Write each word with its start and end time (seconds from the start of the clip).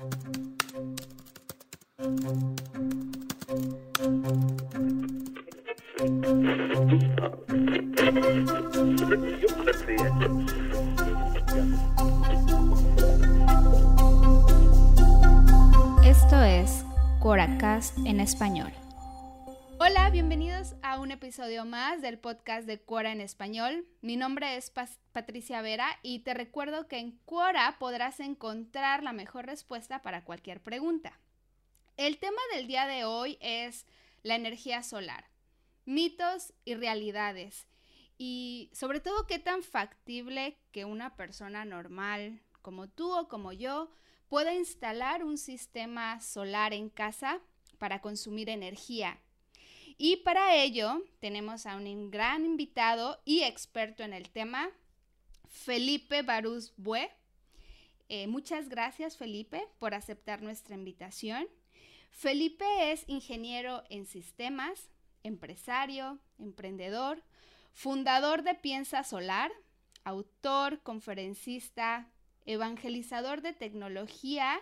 Esto 0.00 0.08
es 16.42 16.82
Coracast 17.18 17.98
en 18.06 18.20
español. 18.20 18.72
Hola, 19.78 20.08
bienvenidos 20.08 20.76
un 21.00 21.12
episodio 21.12 21.64
más 21.64 22.02
del 22.02 22.18
podcast 22.18 22.66
de 22.66 22.78
Quora 22.78 23.10
en 23.10 23.22
español. 23.22 23.86
Mi 24.02 24.18
nombre 24.18 24.56
es 24.56 24.70
Patricia 25.12 25.62
Vera 25.62 25.98
y 26.02 26.18
te 26.18 26.34
recuerdo 26.34 26.88
que 26.88 26.98
en 26.98 27.12
Quora 27.24 27.78
podrás 27.78 28.20
encontrar 28.20 29.02
la 29.02 29.14
mejor 29.14 29.46
respuesta 29.46 30.02
para 30.02 30.24
cualquier 30.24 30.60
pregunta. 30.60 31.18
El 31.96 32.18
tema 32.18 32.40
del 32.52 32.66
día 32.66 32.86
de 32.86 33.06
hoy 33.06 33.38
es 33.40 33.86
la 34.22 34.34
energía 34.34 34.82
solar, 34.82 35.24
mitos 35.86 36.52
y 36.66 36.74
realidades 36.74 37.66
y 38.18 38.70
sobre 38.74 39.00
todo 39.00 39.26
qué 39.26 39.38
tan 39.38 39.62
factible 39.62 40.58
que 40.70 40.84
una 40.84 41.16
persona 41.16 41.64
normal 41.64 42.42
como 42.60 42.88
tú 42.88 43.10
o 43.10 43.26
como 43.26 43.52
yo 43.54 43.90
pueda 44.28 44.52
instalar 44.52 45.24
un 45.24 45.38
sistema 45.38 46.20
solar 46.20 46.74
en 46.74 46.90
casa 46.90 47.40
para 47.78 48.02
consumir 48.02 48.50
energía 48.50 49.18
y 49.98 50.16
para 50.18 50.54
ello 50.56 51.02
tenemos 51.20 51.66
a 51.66 51.76
un 51.76 52.10
gran 52.10 52.44
invitado 52.44 53.20
y 53.24 53.42
experto 53.42 54.02
en 54.02 54.12
el 54.12 54.30
tema, 54.30 54.70
Felipe 55.48 56.22
Barús 56.22 56.72
Bue. 56.76 57.10
Eh, 58.08 58.26
muchas 58.26 58.68
gracias, 58.68 59.16
Felipe, 59.16 59.66
por 59.78 59.94
aceptar 59.94 60.42
nuestra 60.42 60.74
invitación. 60.74 61.46
Felipe 62.10 62.64
es 62.92 63.04
ingeniero 63.08 63.84
en 63.88 64.06
sistemas, 64.06 64.90
empresario, 65.22 66.18
emprendedor, 66.38 67.22
fundador 67.72 68.42
de 68.42 68.54
Piensa 68.54 69.04
Solar, 69.04 69.52
autor, 70.04 70.82
conferencista, 70.82 72.10
evangelizador 72.46 73.42
de 73.42 73.52
tecnología, 73.52 74.60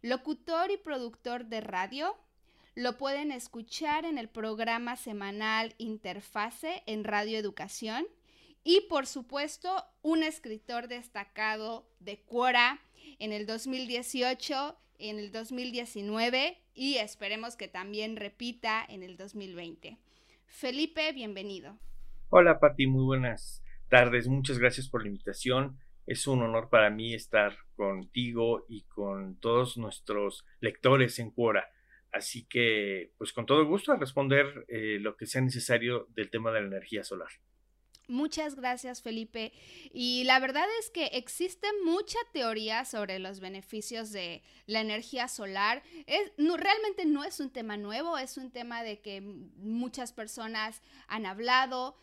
locutor 0.00 0.70
y 0.70 0.76
productor 0.76 1.46
de 1.46 1.60
radio, 1.60 2.16
lo 2.74 2.96
pueden 2.96 3.30
escuchar 3.30 4.04
en 4.04 4.18
el 4.18 4.28
programa 4.28 4.96
semanal 4.96 5.74
Interfase 5.78 6.82
en 6.86 7.04
Radio 7.04 7.38
Educación. 7.38 8.06
Y 8.64 8.86
por 8.88 9.06
supuesto, 9.06 9.84
un 10.02 10.22
escritor 10.22 10.88
destacado 10.88 11.86
de 12.00 12.20
Quora 12.22 12.80
en 13.18 13.32
el 13.32 13.46
2018, 13.46 14.76
en 14.98 15.18
el 15.18 15.30
2019 15.30 16.58
y 16.74 16.96
esperemos 16.96 17.56
que 17.56 17.68
también 17.68 18.16
repita 18.16 18.84
en 18.88 19.02
el 19.02 19.16
2020. 19.16 19.98
Felipe, 20.46 21.12
bienvenido. 21.12 21.78
Hola 22.30 22.58
Pati, 22.58 22.86
muy 22.86 23.04
buenas 23.04 23.62
tardes. 23.88 24.26
Muchas 24.26 24.58
gracias 24.58 24.88
por 24.88 25.02
la 25.02 25.08
invitación. 25.08 25.78
Es 26.06 26.26
un 26.26 26.42
honor 26.42 26.70
para 26.70 26.90
mí 26.90 27.14
estar 27.14 27.56
contigo 27.76 28.64
y 28.68 28.82
con 28.82 29.36
todos 29.36 29.76
nuestros 29.76 30.44
lectores 30.60 31.18
en 31.18 31.30
Quora. 31.30 31.68
Así 32.14 32.46
que, 32.46 33.10
pues 33.18 33.32
con 33.32 33.44
todo 33.44 33.66
gusto 33.66 33.90
a 33.90 33.96
responder 33.96 34.64
eh, 34.68 34.98
lo 35.00 35.16
que 35.16 35.26
sea 35.26 35.40
necesario 35.40 36.06
del 36.10 36.30
tema 36.30 36.52
de 36.52 36.60
la 36.60 36.68
energía 36.68 37.02
solar. 37.02 37.28
Muchas 38.06 38.54
gracias, 38.54 39.02
Felipe. 39.02 39.52
Y 39.92 40.22
la 40.22 40.38
verdad 40.38 40.66
es 40.78 40.90
que 40.90 41.06
existe 41.06 41.66
mucha 41.84 42.18
teoría 42.32 42.84
sobre 42.84 43.18
los 43.18 43.40
beneficios 43.40 44.12
de 44.12 44.44
la 44.66 44.80
energía 44.80 45.26
solar. 45.26 45.82
Realmente 46.36 47.04
no 47.04 47.24
es 47.24 47.40
un 47.40 47.50
tema 47.50 47.76
nuevo, 47.76 48.16
es 48.16 48.36
un 48.36 48.52
tema 48.52 48.84
de 48.84 49.00
que 49.00 49.20
muchas 49.20 50.12
personas 50.12 50.82
han 51.08 51.26
hablado, 51.26 51.96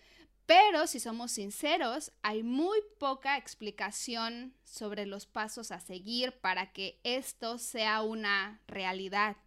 pero 0.46 0.88
si 0.88 1.00
somos 1.00 1.32
sinceros, 1.32 2.12
hay 2.22 2.44
muy 2.44 2.80
poca 3.00 3.38
explicación 3.38 4.56
sobre 4.66 5.06
los 5.06 5.26
pasos 5.26 5.72
a 5.72 5.80
seguir 5.80 6.34
para 6.42 6.74
que 6.74 7.00
esto 7.06 7.58
sea 7.60 8.02
una 8.02 8.62
realidad. 8.68 9.38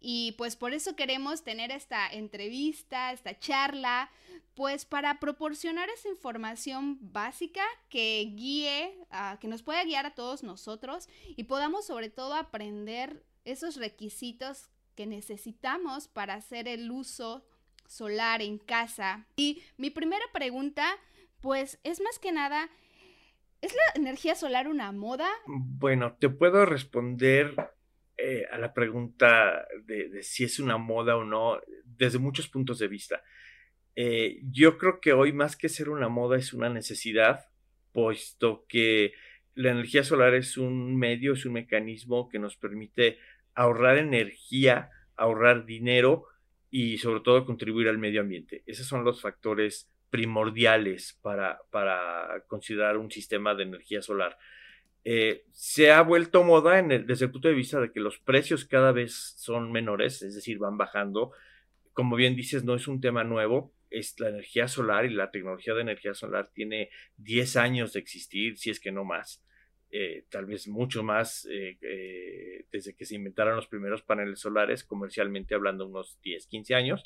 Y 0.00 0.32
pues 0.32 0.56
por 0.56 0.72
eso 0.72 0.96
queremos 0.96 1.44
tener 1.44 1.70
esta 1.70 2.08
entrevista, 2.08 3.12
esta 3.12 3.38
charla, 3.38 4.10
pues 4.54 4.86
para 4.86 5.20
proporcionar 5.20 5.90
esa 5.90 6.08
información 6.08 6.98
básica 7.00 7.62
que 7.88 8.32
guíe, 8.34 8.98
que 9.40 9.48
nos 9.48 9.62
pueda 9.62 9.84
guiar 9.84 10.06
a 10.06 10.14
todos 10.14 10.42
nosotros 10.42 11.08
y 11.36 11.44
podamos 11.44 11.86
sobre 11.86 12.08
todo 12.08 12.34
aprender 12.34 13.22
esos 13.44 13.76
requisitos 13.76 14.70
que 14.94 15.06
necesitamos 15.06 16.08
para 16.08 16.34
hacer 16.34 16.66
el 16.66 16.90
uso 16.90 17.44
solar 17.86 18.42
en 18.42 18.58
casa. 18.58 19.26
Y 19.36 19.62
mi 19.76 19.90
primera 19.90 20.24
pregunta, 20.32 20.86
pues 21.40 21.78
es 21.84 22.00
más 22.00 22.18
que 22.18 22.32
nada, 22.32 22.68
¿es 23.60 23.74
la 23.74 24.00
energía 24.00 24.34
solar 24.34 24.68
una 24.68 24.92
moda? 24.92 25.28
Bueno, 25.46 26.16
te 26.18 26.28
puedo 26.28 26.66
responder 26.66 27.72
eh, 28.22 28.46
a 28.50 28.58
la 28.58 28.74
pregunta 28.74 29.66
de, 29.84 30.22
si 30.22 30.44
es 30.44 30.58
una 30.58 30.76
moda 30.76 31.16
o 31.16 31.24
no, 31.24 31.58
desde 31.84 32.18
muchos 32.18 32.48
puntos 32.48 32.78
de 32.78 32.88
vista. 32.88 33.22
Eh, 33.96 34.40
yo 34.50 34.76
creo 34.76 35.00
que 35.00 35.12
hoy 35.12 35.32
más 35.32 35.56
que 35.56 35.68
ser 35.68 35.88
una 35.88 36.08
moda 36.08 36.36
es 36.36 36.52
una 36.52 36.68
necesidad, 36.68 37.46
puesto 37.92 38.66
que 38.68 39.14
la 39.54 39.70
energía 39.70 40.04
solar 40.04 40.34
es 40.34 40.58
un 40.58 40.98
medio, 40.98 41.32
es 41.32 41.46
un 41.46 41.54
mecanismo 41.54 42.28
que 42.28 42.38
nos 42.38 42.56
permite 42.56 43.18
ahorrar 43.54 43.98
energía, 43.98 44.90
ahorrar 45.16 45.64
dinero 45.64 46.26
y 46.70 46.98
sobre 46.98 47.20
todo 47.20 47.46
contribuir 47.46 47.88
al 47.88 47.98
medio 47.98 48.20
ambiente. 48.20 48.62
Esos 48.66 48.86
son 48.86 49.02
los 49.02 49.20
factores 49.20 49.90
primordiales 50.10 51.18
para, 51.22 51.58
para 51.70 52.44
considerar 52.48 52.96
un 52.96 53.10
sistema 53.10 53.54
de 53.54 53.62
energía 53.62 54.02
solar. 54.02 54.36
Eh, 55.04 55.44
se 55.52 55.90
ha 55.90 56.02
vuelto 56.02 56.44
moda 56.44 56.78
en 56.78 56.92
el, 56.92 57.06
desde 57.06 57.26
el 57.26 57.30
punto 57.30 57.48
de 57.48 57.54
vista 57.54 57.80
de 57.80 57.90
que 57.90 58.00
los 58.00 58.18
precios 58.18 58.64
cada 58.64 58.92
vez 58.92 59.34
son 59.36 59.72
menores, 59.72 60.22
es 60.22 60.34
decir, 60.34 60.58
van 60.58 60.76
bajando. 60.76 61.32
Como 61.92 62.16
bien 62.16 62.36
dices, 62.36 62.64
no 62.64 62.74
es 62.74 62.86
un 62.86 63.00
tema 63.00 63.24
nuevo, 63.24 63.72
es 63.88 64.18
la 64.20 64.28
energía 64.28 64.68
solar 64.68 65.06
y 65.06 65.10
la 65.10 65.30
tecnología 65.30 65.74
de 65.74 65.80
energía 65.80 66.14
solar 66.14 66.50
tiene 66.52 66.90
10 67.16 67.56
años 67.56 67.92
de 67.94 68.00
existir, 68.00 68.58
si 68.58 68.70
es 68.70 68.78
que 68.78 68.92
no 68.92 69.04
más, 69.04 69.42
eh, 69.90 70.24
tal 70.28 70.46
vez 70.46 70.68
mucho 70.68 71.02
más 71.02 71.48
eh, 71.50 72.64
desde 72.70 72.94
que 72.94 73.04
se 73.04 73.16
inventaron 73.16 73.56
los 73.56 73.66
primeros 73.66 74.02
paneles 74.02 74.38
solares, 74.38 74.84
comercialmente 74.84 75.54
hablando 75.54 75.86
unos 75.86 76.20
10, 76.22 76.46
15 76.46 76.74
años. 76.74 77.04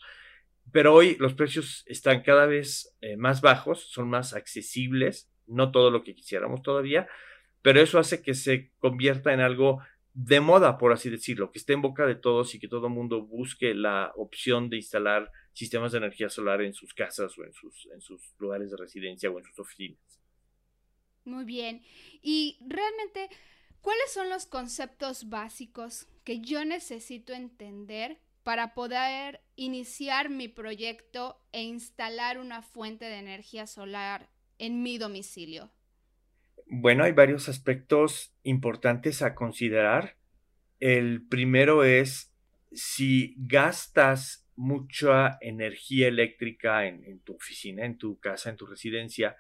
Pero 0.73 0.95
hoy 0.95 1.17
los 1.19 1.35
precios 1.35 1.85
están 1.87 2.23
cada 2.23 2.47
vez 2.47 2.97
más 3.19 3.43
bajos, 3.43 3.91
son 3.91 4.09
más 4.09 4.33
accesibles, 4.33 5.31
no 5.47 5.71
todo 5.71 5.91
lo 5.91 6.03
que 6.03 6.15
quisiéramos 6.15 6.63
todavía, 6.63 7.07
pero 7.65 7.81
eso 7.81 7.99
hace 7.99 8.21
que 8.21 8.35
se 8.35 8.73
convierta 8.79 9.33
en 9.33 9.41
algo 9.41 9.81
de 10.13 10.39
moda, 10.41 10.77
por 10.77 10.93
así 10.93 11.09
decirlo, 11.09 11.51
que 11.51 11.59
esté 11.59 11.73
en 11.73 11.81
boca 11.81 12.05
de 12.05 12.15
todos 12.15 12.55
y 12.55 12.59
que 12.59 12.69
todo 12.69 12.89
el 12.89 12.93
mundo 12.93 13.25
busque 13.25 13.73
la 13.73 14.13
opción 14.17 14.69
de 14.69 14.77
instalar 14.77 15.33
sistemas 15.55 15.93
de 15.93 15.99
energía 15.99 16.29
solar 16.29 16.61
en 16.61 16.75
sus 16.75 16.93
casas 16.93 17.39
o 17.39 17.43
en 17.43 17.55
sus, 17.55 17.89
en 17.91 18.03
sus 18.03 18.35
lugares 18.39 18.71
de 18.71 18.77
residencia 18.77 19.31
o 19.31 19.39
en 19.39 19.47
sus 19.47 19.59
oficinas. 19.59 20.21
Muy 21.25 21.47
bien. 21.47 21.83
Y 22.21 22.59
realmente, 22.61 23.31
¿cuáles 23.81 24.13
son 24.13 24.29
los 24.29 24.45
conceptos 24.45 25.31
básicos 25.31 26.07
que 26.23 26.43
yo 26.43 26.67
necesito 26.67 27.33
entender 27.33 28.21
para 28.43 28.75
poder 28.75 29.41
iniciar 29.57 30.29
mi 30.29 30.49
proyecto 30.49 31.41
e 31.51 31.63
instalar 31.63 32.37
una 32.37 32.61
fuente 32.61 33.07
de 33.07 33.21
energía 33.21 33.67
solar 33.67 34.29
en 34.59 34.83
mi 34.83 34.99
domicilio? 34.99 35.73
Bueno, 36.77 37.05
hay 37.05 37.13
varios 37.13 37.49
aspectos 37.49 38.35
importantes 38.43 39.23
a 39.23 39.37
considerar. 39.37 40.17
El 40.81 41.23
primero 41.25 41.85
es 41.85 42.33
si 42.73 43.37
gastas 43.39 44.49
mucha 44.57 45.39
energía 45.41 46.09
eléctrica 46.09 46.85
en, 46.87 47.21
tu 47.21 47.37
oficina, 47.37 47.85
en 47.85 47.97
tu 47.97 48.19
casa, 48.19 48.51
en 48.51 48.57
tu 48.57 48.67
residencia, 48.67 49.37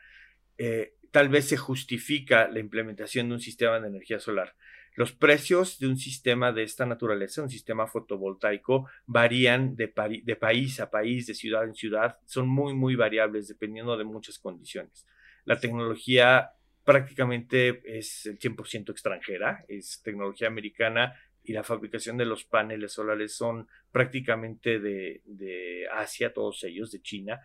eh, 0.58 0.94
tal 1.10 1.28
vez 1.28 1.48
se 1.48 1.56
justifica 1.56 2.46
la 2.46 2.60
implementación 2.60 3.28
de 3.28 3.34
un 3.34 3.40
sistema 3.40 3.80
de 3.80 3.88
energía 3.88 4.20
solar. 4.20 4.54
Los 4.94 5.10
precios 5.10 5.80
de 5.80 5.88
un 5.88 5.98
sistema 5.98 6.52
de 6.52 6.62
esta 6.62 6.87
naturaleza, 6.87 7.42
un 7.42 7.50
sistema 7.50 7.88
fotovoltaico, 7.88 8.88
varían 9.06 9.75
de, 9.75 9.92
de 10.22 10.37
país 10.37 10.78
a 10.78 10.88
país, 10.88 11.26
de 11.26 11.34
ciudad 11.34 11.64
en 11.64 11.75
ciudad, 11.75 12.16
son 12.26 12.46
muy, 12.46 12.75
muy 12.75 12.94
variables 12.94 13.48
dependiendo 13.48 13.96
de 13.96 14.04
muchas 14.04 14.38
condiciones. 14.38 15.04
La 15.44 15.58
tecnología 15.58 16.52
prácticamente 16.84 17.82
es 17.98 18.26
el 18.26 18.38
100% 18.38 18.90
extranjera, 18.90 19.64
es 19.69 20.02
tecnología 20.02 20.48
americana 20.48 21.14
y 21.42 21.52
la 21.52 21.64
fabricación 21.64 22.16
de 22.16 22.25
los 22.25 22.44
paneles 22.44 22.92
solares 22.92 23.36
son 23.36 23.69
prácticamente 23.92 24.78
de, 24.78 25.22
de, 25.25 25.86
Asia, 25.92 26.32
todos 26.32 26.64
ellos, 26.64 26.90
de 26.90 27.02
China. 27.02 27.40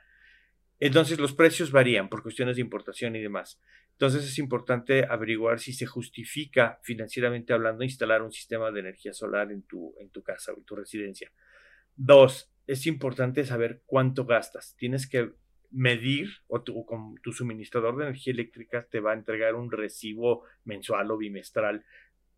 Entonces 0.80 1.20
los 1.20 1.34
precios 1.34 1.72
varían 1.72 2.10
por 2.10 2.24
cuestiones 2.24 2.56
de 2.56 2.62
importación 2.62 3.16
y 3.16 3.22
demás. 3.22 3.60
Entonces 3.92 4.24
es 4.24 4.40
importante 4.40 5.04
averiguar 5.04 5.60
si 5.60 5.74
se 5.74 5.86
justifica 5.86 6.80
financieramente 6.84 7.52
hablando 7.52 7.84
instalar 7.84 8.22
un 8.22 8.32
sistema 8.32 8.72
de 8.72 8.80
energía 8.80 9.12
solar 9.12 9.52
en 9.52 9.64
tu, 9.64 9.94
en 10.00 10.10
tu 10.10 10.24
casa 10.24 10.54
o 10.54 10.58
en 10.58 10.64
tu 10.64 10.76
residencia. 10.78 11.32
Dos, 11.96 12.50
es 12.66 12.88
importante 12.88 13.44
saber 13.44 13.82
cuánto 13.86 14.26
gastas. 14.26 14.76
Tienes 14.78 15.10
que 15.10 15.34
medir 15.72 16.30
o 16.48 16.62
tu, 16.62 16.86
tu 17.22 17.32
suministrador 17.32 17.98
de 17.98 18.06
energía 18.06 18.34
eléctrica 18.34 18.88
te 18.90 19.00
va 19.00 19.12
a 19.12 19.16
entregar 19.16 19.56
un 19.56 19.72
recibo 19.72 20.44
mensual 20.64 21.12
o 21.12 21.18
bimestral 21.18 21.86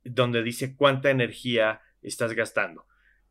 donde 0.04 0.44
dice 0.44 0.76
cuánta 0.76 1.10
energía 1.10 1.82
estás 2.02 2.34
gastando. 2.34 2.86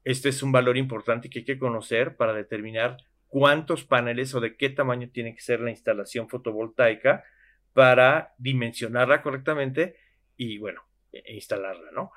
Este 0.05 0.29
es 0.29 0.43
un 0.43 0.53
valor 0.53 0.77
importante 0.77 1.29
que 1.29 1.41
hay 1.41 1.45
que 1.45 1.59
conocer 1.59 2.17
para 2.17 2.33
determinar 2.33 2.97
cuántos 3.27 3.85
paneles 3.85 4.35
o 4.35 4.41
de 4.41 4.57
qué 4.57 4.71
tamaño 4.71 5.11
tiene 5.13 5.35
que 5.35 5.41
ser 5.41 5.61
la 5.61 5.71
instalación 5.71 6.29
fotovoltaica 6.29 7.25
para 7.73 8.35
dimensionarla 8.39 9.23
correctamente 9.23 9.97
y, 10.37 10.59
bueno, 10.59 10.83
e 11.13 11.35
instalarla, 11.35 11.91
¿no? 11.93 12.13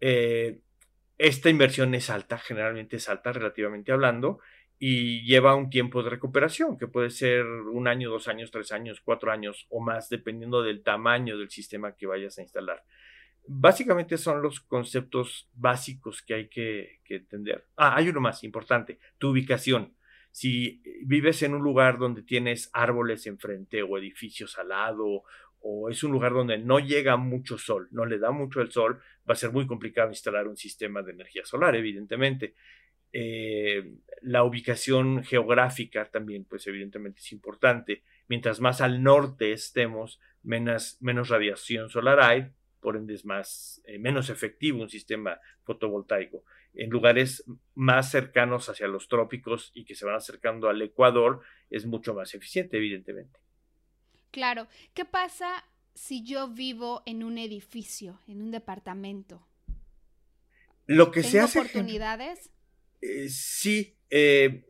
Eh, 0.00 0.60
esta 1.18 1.50
inversión 1.50 1.94
es 1.94 2.08
alta, 2.10 2.38
generalmente 2.38 2.96
es 2.96 3.08
alta 3.08 3.32
relativamente 3.32 3.92
hablando, 3.92 4.40
y 4.82 5.22
lleva 5.26 5.54
un 5.54 5.68
tiempo 5.68 6.02
de 6.02 6.08
recuperación, 6.08 6.78
que 6.78 6.88
puede 6.88 7.10
ser 7.10 7.44
un 7.44 7.86
año, 7.86 8.08
dos 8.08 8.28
años, 8.28 8.50
tres 8.50 8.72
años, 8.72 9.02
cuatro 9.02 9.30
años 9.30 9.66
o 9.68 9.78
más, 9.78 10.08
dependiendo 10.08 10.62
del 10.62 10.82
tamaño 10.82 11.36
del 11.36 11.50
sistema 11.50 11.94
que 11.94 12.06
vayas 12.06 12.38
a 12.38 12.42
instalar. 12.42 12.82
Básicamente 13.46 14.16
son 14.16 14.40
los 14.40 14.60
conceptos 14.60 15.50
básicos 15.52 16.22
que 16.22 16.34
hay 16.34 16.48
que, 16.48 17.00
entender. 17.08 17.66
Ah, 17.76 17.94
hay 17.94 18.08
uno 18.08 18.22
más 18.22 18.42
importante, 18.42 18.98
tu 19.18 19.28
ubicación. 19.28 19.94
Si 20.32 20.82
vives 21.04 21.42
en 21.42 21.52
un 21.52 21.62
lugar 21.62 21.98
donde 21.98 22.22
tienes 22.22 22.70
árboles 22.72 23.26
enfrente 23.26 23.82
o 23.82 23.98
edificios 23.98 24.58
al 24.58 24.70
lado 24.70 25.24
o 25.58 25.90
es 25.90 26.02
un 26.04 26.12
lugar 26.12 26.32
donde 26.32 26.56
no 26.56 26.78
llega 26.78 27.18
mucho 27.18 27.58
sol, 27.58 27.88
no 27.90 28.06
le 28.06 28.18
da 28.18 28.30
mucho 28.30 28.62
el 28.62 28.70
sol, 28.70 29.02
va 29.28 29.34
a 29.34 29.36
ser 29.36 29.52
muy 29.52 29.66
complicado 29.66 30.08
instalar 30.08 30.48
un 30.48 30.56
sistema 30.56 31.02
de 31.02 31.12
energía 31.12 31.44
solar, 31.44 31.76
evidentemente. 31.76 32.54
Eh, 33.12 33.94
la 34.22 34.44
ubicación 34.44 35.24
geográfica 35.24 36.10
también, 36.10 36.44
pues 36.44 36.66
evidentemente 36.66 37.20
es 37.20 37.32
importante. 37.32 38.02
Mientras 38.28 38.60
más 38.60 38.80
al 38.80 39.02
norte 39.02 39.52
estemos, 39.52 40.20
menos, 40.42 40.98
menos 41.00 41.28
radiación 41.28 41.88
solar 41.88 42.20
hay, 42.20 42.50
por 42.80 42.96
ende 42.96 43.14
es 43.14 43.24
más, 43.24 43.82
eh, 43.84 43.98
menos 43.98 44.30
efectivo 44.30 44.82
un 44.82 44.88
sistema 44.88 45.38
fotovoltaico. 45.62 46.44
En 46.74 46.90
lugares 46.90 47.44
más 47.74 48.10
cercanos 48.10 48.68
hacia 48.68 48.88
los 48.88 49.08
trópicos 49.08 49.70
y 49.74 49.84
que 49.84 49.94
se 49.94 50.06
van 50.06 50.14
acercando 50.14 50.68
al 50.68 50.80
Ecuador, 50.80 51.42
es 51.68 51.86
mucho 51.86 52.14
más 52.14 52.34
eficiente, 52.34 52.76
evidentemente. 52.76 53.40
Claro. 54.30 54.68
¿Qué 54.94 55.04
pasa 55.04 55.64
si 55.94 56.24
yo 56.24 56.48
vivo 56.48 57.02
en 57.06 57.24
un 57.24 57.38
edificio, 57.38 58.20
en 58.28 58.42
un 58.42 58.50
departamento? 58.50 59.46
Lo 60.86 61.10
que 61.10 61.22
se 61.22 61.40
hace. 61.40 61.58
oportunidades? 61.58 62.50
Eh, 63.00 63.28
sí. 63.28 63.96
Eh, 64.10 64.64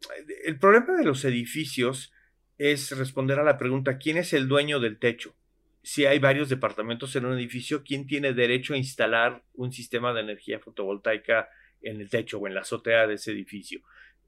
el 0.44 0.58
problema 0.58 0.96
de 0.96 1.04
los 1.04 1.24
edificios 1.24 2.12
es 2.58 2.96
responder 2.96 3.38
a 3.38 3.44
la 3.44 3.58
pregunta: 3.58 3.98
¿quién 3.98 4.16
es 4.16 4.32
el 4.32 4.48
dueño 4.48 4.80
del 4.80 4.98
techo? 4.98 5.34
Si 5.82 6.04
hay 6.04 6.18
varios 6.18 6.48
departamentos 6.48 7.16
en 7.16 7.24
un 7.24 7.38
edificio, 7.38 7.82
¿quién 7.82 8.06
tiene 8.06 8.34
derecho 8.34 8.74
a 8.74 8.76
instalar 8.76 9.42
un 9.54 9.72
sistema 9.72 10.12
de 10.12 10.20
energía 10.20 10.58
fotovoltaica 10.58 11.48
en 11.80 12.00
el 12.00 12.10
techo 12.10 12.38
o 12.38 12.46
en 12.46 12.54
la 12.54 12.60
azotea 12.60 13.06
de 13.06 13.14
ese 13.14 13.32
edificio? 13.32 13.80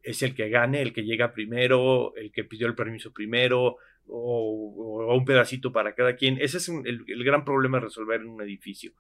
¿Es 0.03 0.23
el 0.23 0.35
que 0.35 0.49
gane, 0.49 0.81
el 0.81 0.95
que 0.95 1.05
llega 1.05 1.33
primero, 1.33 2.17
el 2.17 2.33
que 2.33 2.45
pidió 2.45 2.67
el 2.67 2.75
permiso 2.75 3.13
primero, 3.13 3.77
o, 4.07 5.15
un 5.15 5.25
pedacito 5.25 5.73
para 5.73 5.95
cada 5.95 6.17
quien. 6.17 6.39
Ese 6.41 6.59
es 6.59 6.69
el, 6.69 7.05
gran 7.25 7.45
problema 7.45 7.79
de 7.79 7.85
resolver 7.85 8.21
en 8.21 8.29
un 8.29 8.43
edificio. 8.43 8.93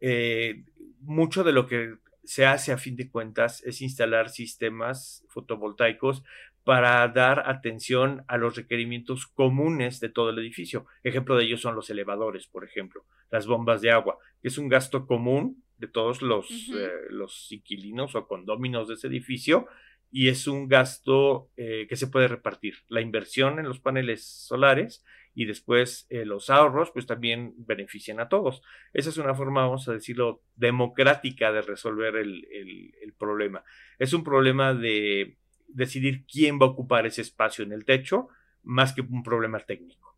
Eh, 0.00 0.64
mucho 1.00 1.44
de 1.44 1.52
lo 1.52 1.66
que 1.66 1.94
se 2.24 2.46
hace 2.46 2.72
a 2.72 2.78
fin 2.78 2.96
de 2.96 3.10
cuentas 3.10 3.62
es 3.64 3.82
instalar 3.82 4.30
sistemas 4.30 5.24
fotovoltaicos 5.28 6.22
para 6.64 7.06
dar 7.08 7.48
atención 7.48 8.24
a 8.26 8.38
los 8.38 8.56
requerimientos 8.56 9.26
comunes 9.26 10.00
de 10.00 10.08
todo 10.08 10.30
el 10.30 10.38
edificio. 10.38 10.86
Ejemplo 11.02 11.36
de 11.36 11.44
ellos 11.44 11.60
son 11.60 11.74
los 11.74 11.90
elevadores, 11.90 12.46
por 12.46 12.64
ejemplo, 12.64 13.04
las 13.30 13.46
bombas 13.46 13.82
de 13.82 13.90
agua, 13.90 14.18
que 14.40 14.48
es 14.48 14.56
un 14.56 14.68
gasto 14.68 15.06
común 15.06 15.62
de 15.76 15.88
todos 15.88 16.22
los, 16.22 16.50
eh, 16.74 16.90
los 17.10 17.52
inquilinos 17.52 18.14
o 18.14 18.26
condóminos 18.26 18.88
de 18.88 18.94
ese 18.94 19.08
edificio 19.08 19.66
y 20.10 20.28
es 20.28 20.46
un 20.46 20.68
gasto 20.68 21.50
eh, 21.56 21.86
que 21.88 21.96
se 21.96 22.06
puede 22.06 22.28
repartir. 22.28 22.76
La 22.88 23.00
inversión 23.00 23.58
en 23.58 23.66
los 23.66 23.80
paneles 23.80 24.24
solares 24.24 25.04
y 25.34 25.46
después 25.46 26.06
eh, 26.10 26.24
los 26.24 26.50
ahorros, 26.50 26.90
pues 26.92 27.06
también 27.06 27.54
benefician 27.56 28.20
a 28.20 28.28
todos. 28.28 28.62
Esa 28.92 29.10
es 29.10 29.16
una 29.16 29.34
forma, 29.34 29.62
vamos 29.62 29.88
a 29.88 29.92
decirlo, 29.92 30.42
democrática 30.54 31.52
de 31.52 31.62
resolver 31.62 32.16
el, 32.16 32.46
el 32.50 33.12
problema. 33.14 33.64
Es 33.98 34.12
un 34.12 34.24
problema 34.24 34.74
de 34.74 35.38
decidir 35.68 36.24
quién 36.26 36.58
va 36.58 36.66
a 36.66 36.70
ocupar 36.70 37.06
ese 37.06 37.22
espacio 37.22 37.64
en 37.64 37.72
el 37.72 37.84
techo, 37.84 38.28
más 38.62 38.92
que 38.92 39.00
un 39.00 39.22
problema 39.22 39.58
técnico. 39.60 40.16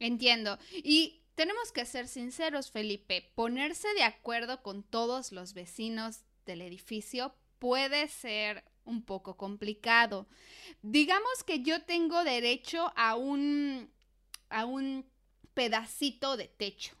Entiendo. 0.00 0.58
Y 0.72 1.22
tenemos 1.34 1.72
que 1.72 1.84
ser 1.84 2.08
sinceros, 2.08 2.70
Felipe, 2.70 3.30
ponerse 3.34 3.88
de 3.94 4.02
acuerdo 4.02 4.62
con 4.62 4.82
todos 4.82 5.32
los 5.32 5.54
vecinos 5.54 6.24
del 6.46 6.62
edificio 6.62 7.34
puede 7.58 8.08
ser 8.08 8.64
un 8.84 9.04
poco 9.04 9.36
complicado. 9.36 10.26
Digamos 10.82 11.44
que 11.46 11.62
yo 11.62 11.84
tengo 11.84 12.24
derecho 12.24 12.92
a 12.96 13.16
un, 13.16 13.90
a 14.50 14.64
un 14.64 15.06
pedacito 15.54 16.36
de 16.36 16.48
techo. 16.48 16.94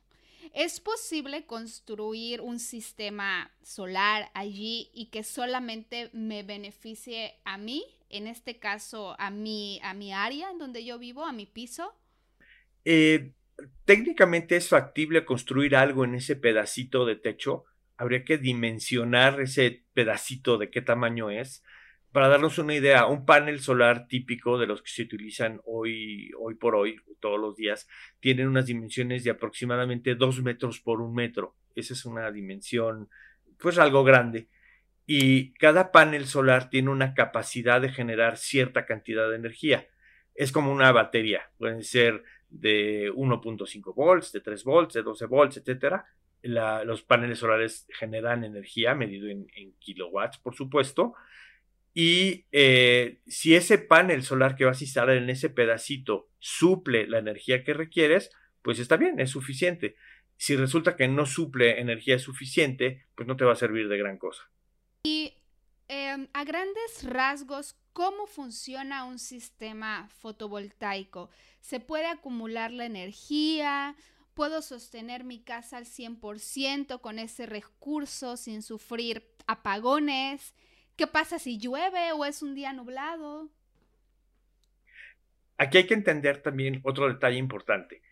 ¿Es 0.54 0.80
posible 0.80 1.46
construir 1.46 2.40
un 2.40 2.58
sistema 2.58 3.50
solar 3.62 4.30
allí 4.34 4.90
y 4.94 5.06
que 5.06 5.22
solamente 5.22 6.10
me 6.12 6.42
beneficie 6.42 7.34
a 7.44 7.58
mí? 7.58 7.84
En 8.08 8.26
este 8.26 8.58
caso, 8.58 9.14
a 9.18 9.30
mi, 9.30 9.80
a 9.82 9.92
mi 9.92 10.12
área 10.12 10.50
en 10.50 10.58
donde 10.58 10.84
yo 10.84 10.98
vivo, 10.98 11.26
a 11.26 11.32
mi 11.32 11.44
piso. 11.44 11.94
Eh, 12.84 13.32
técnicamente 13.84 14.56
es 14.56 14.68
factible 14.68 15.24
construir 15.24 15.76
algo 15.76 16.04
en 16.04 16.14
ese 16.14 16.36
pedacito 16.36 17.04
de 17.04 17.16
techo. 17.16 17.64
Habría 17.96 18.24
que 18.24 18.38
dimensionar 18.38 19.40
ese 19.40 19.84
pedacito 19.92 20.56
de 20.56 20.70
qué 20.70 20.80
tamaño 20.80 21.30
es 21.30 21.62
para 22.12 22.28
darnos 22.28 22.58
una 22.58 22.74
idea, 22.74 23.06
un 23.06 23.26
panel 23.26 23.60
solar 23.60 24.08
típico 24.08 24.58
de 24.58 24.66
los 24.66 24.82
que 24.82 24.90
se 24.90 25.02
utilizan 25.02 25.60
hoy, 25.64 26.30
hoy 26.38 26.54
por 26.54 26.74
hoy, 26.74 27.00
todos 27.20 27.38
los 27.38 27.56
días, 27.56 27.86
tienen 28.20 28.48
unas 28.48 28.66
dimensiones 28.66 29.24
de 29.24 29.30
aproximadamente 29.30 30.14
2 30.14 30.42
metros 30.42 30.80
por 30.80 31.00
un 31.00 31.14
metro. 31.14 31.54
Esa 31.74 31.92
es 31.92 32.04
una 32.04 32.30
dimensión, 32.30 33.08
pues 33.58 33.78
algo 33.78 34.04
grande. 34.04 34.48
Y 35.06 35.52
cada 35.54 35.92
panel 35.92 36.26
solar 36.26 36.70
tiene 36.70 36.90
una 36.90 37.14
capacidad 37.14 37.80
de 37.80 37.90
generar 37.90 38.36
cierta 38.36 38.86
cantidad 38.86 39.28
de 39.28 39.36
energía. 39.36 39.86
Es 40.34 40.52
como 40.52 40.72
una 40.72 40.92
batería, 40.92 41.50
pueden 41.58 41.82
ser 41.82 42.22
de 42.48 43.10
1.5 43.12 43.94
volts, 43.94 44.32
de 44.32 44.40
3 44.40 44.64
volts, 44.64 44.94
de 44.94 45.02
12 45.02 45.26
volts, 45.26 45.56
etcétera. 45.58 46.06
los 46.42 47.02
paneles 47.02 47.40
solares 47.40 47.86
generan 47.90 48.44
energía 48.44 48.94
medido 48.94 49.28
en 49.28 49.74
kilowatts, 49.78 50.38
por 50.38 50.54
supuesto, 50.54 51.14
y 52.00 52.46
eh, 52.52 53.22
si 53.26 53.56
ese 53.56 53.76
panel 53.76 54.22
solar 54.22 54.54
que 54.54 54.64
vas 54.64 54.80
a 54.80 54.84
instalar 54.84 55.16
en 55.16 55.28
ese 55.30 55.50
pedacito 55.50 56.30
suple 56.38 57.08
la 57.08 57.18
energía 57.18 57.64
que 57.64 57.74
requieres, 57.74 58.30
pues 58.62 58.78
está 58.78 58.96
bien, 58.96 59.18
es 59.18 59.30
suficiente. 59.30 59.96
Si 60.36 60.54
resulta 60.54 60.94
que 60.94 61.08
no 61.08 61.26
suple 61.26 61.80
energía 61.80 62.20
suficiente, 62.20 63.04
pues 63.16 63.26
no 63.26 63.36
te 63.36 63.44
va 63.44 63.54
a 63.54 63.56
servir 63.56 63.88
de 63.88 63.98
gran 63.98 64.16
cosa. 64.16 64.48
Y 65.02 65.34
em, 65.88 66.28
a 66.34 66.44
grandes 66.44 67.02
rasgos, 67.02 67.74
¿cómo 67.92 68.28
funciona 68.28 69.04
un 69.04 69.18
sistema 69.18 70.08
fotovoltaico? 70.20 71.30
¿Se 71.60 71.80
puede 71.80 72.06
acumular 72.06 72.70
la 72.70 72.86
energía? 72.86 73.96
¿Puedo 74.34 74.62
sostener 74.62 75.24
mi 75.24 75.40
casa 75.40 75.78
al 75.78 75.84
100% 75.84 77.00
con 77.00 77.18
ese 77.18 77.46
recurso 77.46 78.36
sin 78.36 78.62
sufrir 78.62 79.24
apagones? 79.48 80.54
¿Qué 80.98 81.06
pasa 81.06 81.38
si 81.38 81.58
llueve 81.58 82.10
o 82.10 82.24
es 82.24 82.42
un 82.42 82.56
día 82.56 82.72
nublado? 82.72 83.48
Aquí 85.56 85.78
hay 85.78 85.86
que 85.86 85.94
entender 85.94 86.42
también 86.42 86.80
otro 86.82 87.06
detalle 87.06 87.38
importante. 87.38 88.02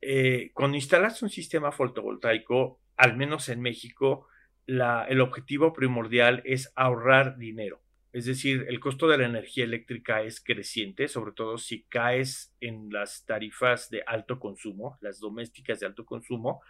Eh, 0.00 0.50
cuando 0.54 0.78
instalas 0.78 1.22
un 1.22 1.28
sistema 1.28 1.72
fotovoltaico, 1.72 2.80
al 2.96 3.18
menos 3.18 3.50
en 3.50 3.60
México, 3.60 4.28
el 4.66 5.20
objetivo 5.20 5.74
primordial 5.74 6.40
es 6.46 6.72
ahorrar 6.74 7.36
dinero. 7.36 7.82
Es 8.14 8.24
decir, 8.24 8.64
el 8.66 8.80
costo 8.80 9.08
de 9.08 9.18
la 9.18 9.26
energía 9.26 9.64
eléctrica 9.64 10.22
es 10.22 10.40
creciente, 10.40 11.08
sobre 11.08 11.32
todo 11.32 11.58
si 11.58 11.82
caes 11.82 12.56
en 12.62 12.88
las 12.90 13.26
tarifas 13.26 13.90
de 13.90 14.02
alto 14.06 14.40
consumo, 14.40 14.96
las 15.02 15.20
domésticas 15.20 15.80
de 15.80 15.86
alto 15.86 16.06
consumo, 16.06 16.62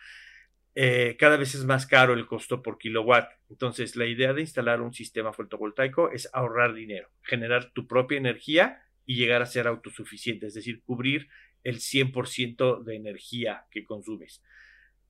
eh, 0.79 1.17
cada 1.19 1.39
vez 1.39 1.55
es 1.55 1.65
más 1.65 1.87
caro 1.87 2.13
el 2.13 2.27
costo 2.27 2.63
por 2.63 2.77
kilowatt. 2.77 3.31
Entonces, 3.49 3.97
la 3.97 4.05
idea 4.05 4.35
de 4.35 4.43
instalar 4.43 4.83
un 4.83 4.93
sistema 4.93 5.33
fotovoltaico 5.33 6.11
es 6.11 6.29
ahorrar 6.35 6.75
dinero, 6.75 7.09
generar 7.23 7.73
tu 7.73 7.87
propia 7.87 8.19
energía 8.19 8.83
y 9.07 9.17
llegar 9.17 9.41
a 9.41 9.47
ser 9.47 9.69
autosuficiente, 9.69 10.47
es 10.47 10.53
decir, 10.53 10.83
cubrir 10.83 11.29
el 11.65 11.77
100% 11.77 12.85
de 12.85 12.95
energía 12.95 13.65
que 13.71 13.87
consumes. 13.87 14.43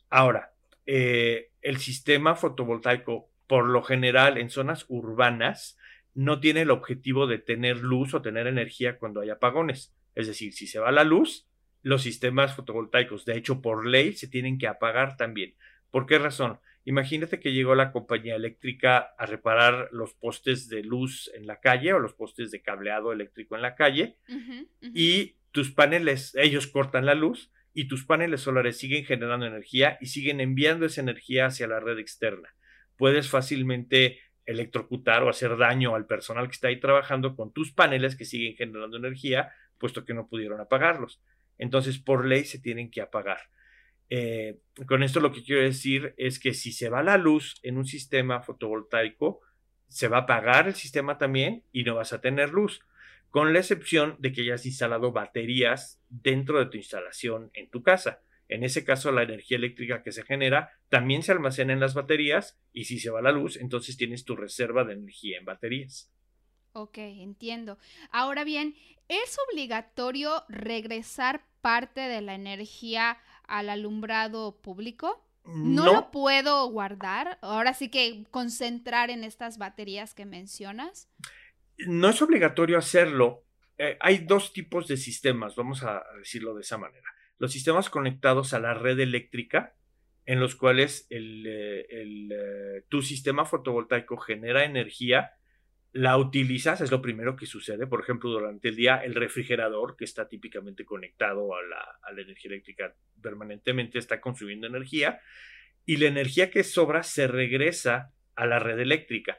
Ahora, 0.08 0.52
eh, 0.87 1.50
el 1.62 1.78
sistema 1.78 2.37
fotovoltaico, 2.37 3.28
por 3.49 3.66
lo 3.66 3.82
general 3.82 4.38
en 4.38 4.50
zonas 4.50 4.85
urbanas, 4.87 5.76
no 6.14 6.38
tiene 6.38 6.62
el 6.62 6.70
objetivo 6.70 7.26
de 7.26 7.38
tener 7.38 7.78
luz 7.78 8.14
o 8.14 8.23
tener 8.23 8.46
energía 8.46 8.99
cuando 8.99 9.20
hay 9.20 9.30
apagones. 9.30 9.92
Es 10.14 10.28
decir, 10.28 10.52
si 10.52 10.68
se 10.68 10.78
va 10.78 10.92
la 10.92 11.02
luz, 11.02 11.49
los 11.87 12.02
sistemas 12.02 12.52
fotovoltaicos, 12.57 13.25
de 13.25 13.37
hecho, 13.37 13.62
por 13.62 13.87
ley, 13.87 14.12
se 14.14 14.26
tienen 14.26 14.59
que 14.59 14.66
apagar 14.66 15.16
también. 15.16 15.55
¿Por 15.93 16.07
qué 16.07 16.19
razón? 16.19 16.59
Imagínate 16.85 17.38
que 17.38 17.52
llegó 17.52 17.76
la 17.76 17.93
compañía 17.93 18.35
eléctrica 18.35 19.14
a 19.16 19.25
reparar 19.25 19.88
los 19.93 20.12
postes 20.12 20.69
de 20.69 20.83
luz 20.83 21.31
en 21.33 21.47
la 21.47 21.61
calle 21.61 21.93
o 21.93 22.00
los 22.00 22.12
postes 22.12 22.50
de 22.50 22.61
cableado 22.61 23.12
eléctrico 23.12 23.55
en 23.55 23.62
la 23.62 23.76
calle 23.76 24.16
y 24.81 25.37
tus 25.52 25.71
paneles, 25.71 26.35
ellos 26.35 26.66
cortan 26.66 27.07
la 27.07 27.14
luz 27.14 27.52
y 27.73 27.87
tus 27.87 28.05
paneles 28.05 28.40
solares 28.40 28.78
siguen 28.78 29.05
generando 29.05 29.47
energía 29.47 29.97
y 30.00 30.07
siguen 30.07 30.40
enviando 30.40 30.87
esa 30.87 31.02
energía 31.02 31.47
hacia 31.47 31.69
la 31.69 31.78
red 31.78 32.00
externa. 32.00 32.52
Puedes 32.97 33.28
fácilmente 33.28 34.19
electrocutar 34.45 35.23
o 35.23 35.28
hacer 35.28 35.57
daño 35.57 35.95
al 35.95 36.07
personal 36.07 36.49
que 36.49 36.55
está 36.55 36.66
ahí 36.66 36.81
trabajando 36.81 37.37
con 37.37 37.52
tus 37.52 37.73
paneles 37.73 38.16
que 38.16 38.25
siguen 38.25 38.57
generando 38.57 38.97
energía, 38.97 39.52
puesto 39.78 40.05
que 40.05 40.14
no 40.14 40.26
pudieron 40.26 40.61
apagarlos. 40.61 41.21
Entonces, 41.59 41.99
por 41.99 42.27
ley 42.27 42.45
se 42.45 42.59
tienen 42.59 42.91
que 42.91 43.01
apagar. 43.01 43.39
Eh, 44.09 44.59
con 44.87 45.03
esto 45.03 45.21
lo 45.21 45.33
que 45.33 45.43
quiero 45.43 45.63
decir 45.63 46.15
es 46.17 46.39
que 46.39 46.55
si 46.55 46.73
se 46.73 46.89
va 46.89 47.03
la 47.03 47.17
luz 47.17 47.59
en 47.63 47.77
un 47.77 47.87
sistema 47.87 48.43
fotovoltaico, 48.43 49.41
se 49.89 50.09
va 50.09 50.19
a 50.19 50.21
apagar 50.23 50.69
el 50.69 50.75
sistema 50.75 51.19
también 51.19 51.65
y 51.73 51.85
no 51.85 51.95
vas 51.95 52.13
a 52.13 52.21
tener 52.21 52.51
luz, 52.51 52.81
con 53.31 53.53
la 53.53 53.61
excepción 53.61 54.17
de 54.19 54.33
que 54.33 54.43
hayas 54.43 54.67
instalado 54.67 55.13
baterías 55.13 56.01
dentro 56.09 56.59
de 56.59 56.67
tu 56.67 56.77
instalación 56.77 57.51
en 57.55 57.71
tu 57.71 57.83
casa. 57.83 58.23
En 58.49 58.63
ese 58.63 58.85
caso, 58.85 59.11
la 59.11 59.25
energía 59.25 59.57
eléctrica 59.57 60.03
que 60.03 60.13
se 60.13 60.23
genera 60.23 60.71
también 60.89 61.23
se 61.23 61.33
almacena 61.33 61.73
en 61.73 61.81
las 61.81 61.95
baterías 61.95 62.59
y 62.73 62.85
si 62.85 63.01
se 63.01 63.11
va 63.11 63.21
la 63.21 63.33
luz, 63.33 63.57
entonces 63.57 63.97
tienes 63.97 64.25
tu 64.25 64.37
reserva 64.37 64.85
de 64.85 64.95
energía 64.95 65.39
en 65.39 65.45
baterías. 65.45 66.13
Ok, 66.76 66.99
entiendo. 66.99 67.78
Ahora 68.11 68.45
bien, 68.45 68.75
¿es 69.09 69.37
obligatorio 69.50 70.45
regresar 70.49 71.45
parte 71.61 72.00
de 72.00 72.21
la 72.21 72.35
energía 72.35 73.18
al 73.47 73.71
alumbrado 73.71 74.61
público? 74.61 75.23
¿No, 75.45 75.85
¿No, 75.85 75.92
lo 75.92 76.11
puedo 76.11 76.68
guardar? 76.68 77.38
Ahora 77.40 77.73
sí 77.73 77.88
que 77.88 78.25
concentrar 78.30 79.11
en 79.11 79.25
estas 79.25 79.59
baterías 79.59 80.12
que 80.12 80.26
mencionas. 80.26 81.09
No 81.78 82.09
es 82.09 82.21
obligatorio 82.21 82.78
hacerlo. 82.78 83.45
Eh, 83.78 83.97
hay 84.00 84.18
dos 84.18 84.52
tipos 84.52 84.88
de 84.88 84.97
sistemas, 84.97 85.54
vamos 85.54 85.83
a 85.83 86.02
decirlo 86.18 86.54
de 86.54 86.62
esa 86.62 86.78
manera 86.78 87.06
los 87.38 87.52
sistemas 87.52 87.90
conectados 87.90 88.54
a 88.54 88.61
la 88.61 88.75
red 88.75 88.99
eléctrica, 88.99 89.75
en 90.25 90.40
los 90.40 90.56
cuales 90.56 91.06
el, 91.11 91.47
eh, 91.47 91.87
eh, 91.90 92.85
tu 92.88 93.02
sistema 93.02 93.45
fotovoltaico 93.45 94.16
genera 94.16 94.64
energía, 94.64 95.36
la 95.97 96.19
utilizas, 96.19 96.81
es 96.83 96.91
lo 96.91 97.00
primero 97.00 97.37
que 97.37 97.47
sucede. 97.47 97.87
Por 97.87 98.00
ejemplo, 98.00 98.31
durante 98.31 98.69
el 98.69 98.76
día, 98.76 98.97
el 98.99 99.15
refrigerador, 99.15 99.97
que 99.97 100.05
está 100.05 100.29
típicamente 100.29 100.85
conectado 100.85 101.55
a 101.55 101.62
la, 101.62 101.99
a 102.03 102.12
la 102.12 102.21
energía 102.21 102.50
eléctrica 102.50 102.95
permanentemente, 103.23 103.99
está 103.99 104.21
consumiendo 104.21 104.67
energía, 104.67 105.21
y 105.87 105.97
la 105.97 106.09
energía 106.09 106.50
que 106.50 106.65
sobra 106.65 107.03
se 107.03 107.26
regresa 107.26 108.12
a 108.35 108.47
la 108.47 108.59
red 108.59 108.79
eléctrica. 108.79 109.38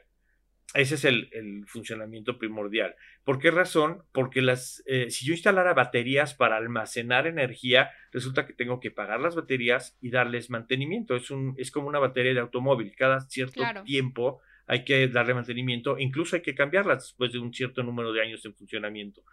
Ese 0.74 0.96
es 0.96 1.04
el, 1.04 1.64
funcionamiento 1.66 2.38
primordial. 2.38 2.94
¿Por 3.24 3.38
qué 3.38 3.50
razón? 3.50 4.02
Porque 4.12 4.42
las, 4.42 4.82
eh, 4.86 5.10
si 5.10 5.24
yo 5.26 5.32
instalara 5.32 5.72
baterías 5.72 6.34
para 6.34 6.56
almacenar 6.56 7.26
energía, 7.26 7.90
resulta 8.12 8.46
que 8.46 8.52
tengo 8.52 8.78
que 8.80 8.90
pagar 8.90 9.20
las 9.20 9.34
baterías 9.34 9.96
y 10.00 10.10
darles 10.10 10.50
mantenimiento. 10.50 11.16
Es, 11.16 11.30
un, 11.30 11.54
es 11.56 11.70
como 11.70 11.88
una 11.88 11.98
batería 11.98 12.34
de 12.34 12.40
automóvil. 12.40 12.94
Cada 12.96 13.20
cierto 13.20 13.62
tiempo 13.84 14.42
hay 14.68 14.84
que 14.84 15.08
darle 15.08 15.34
mantenimiento, 15.34 15.98
incluso 15.98 16.36
hay 16.36 16.42
que 16.42 16.54
cambiarlas 16.54 17.04
después 17.04 17.32
de 17.32 17.38
un 17.38 17.52
cierto 17.52 17.82
número 17.82 18.12
de 18.12 18.22
años 18.22 18.44
en 18.44 18.54
funcionamiento. 18.54 19.24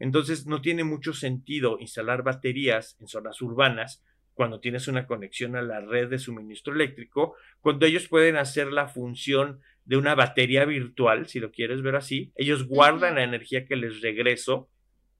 Entonces, 0.00 0.46
no 0.46 0.60
tiene 0.60 0.82
mucho 0.82 1.12
sentido 1.12 1.78
instalar 1.78 2.22
baterías 2.22 2.96
en 3.00 3.06
zonas 3.06 3.40
urbanas 3.40 4.02
cuando 4.34 4.60
tienes 4.60 4.88
una 4.88 5.06
conexión 5.06 5.54
a 5.54 5.62
la 5.62 5.80
red 5.80 6.08
de 6.08 6.18
suministro 6.18 6.74
eléctrico, 6.74 7.36
cuando 7.60 7.86
ellos 7.86 8.08
pueden 8.08 8.36
hacer 8.36 8.72
la 8.72 8.88
función 8.88 9.60
de 9.84 9.96
una 9.96 10.14
batería 10.14 10.64
virtual, 10.64 11.28
si 11.28 11.40
lo 11.40 11.52
quieres 11.52 11.82
ver 11.82 11.96
así. 11.96 12.32
Ellos 12.34 12.66
guardan 12.66 13.16
la 13.16 13.24
energía 13.24 13.66
que 13.66 13.76
les 13.76 14.00
regreso 14.00 14.68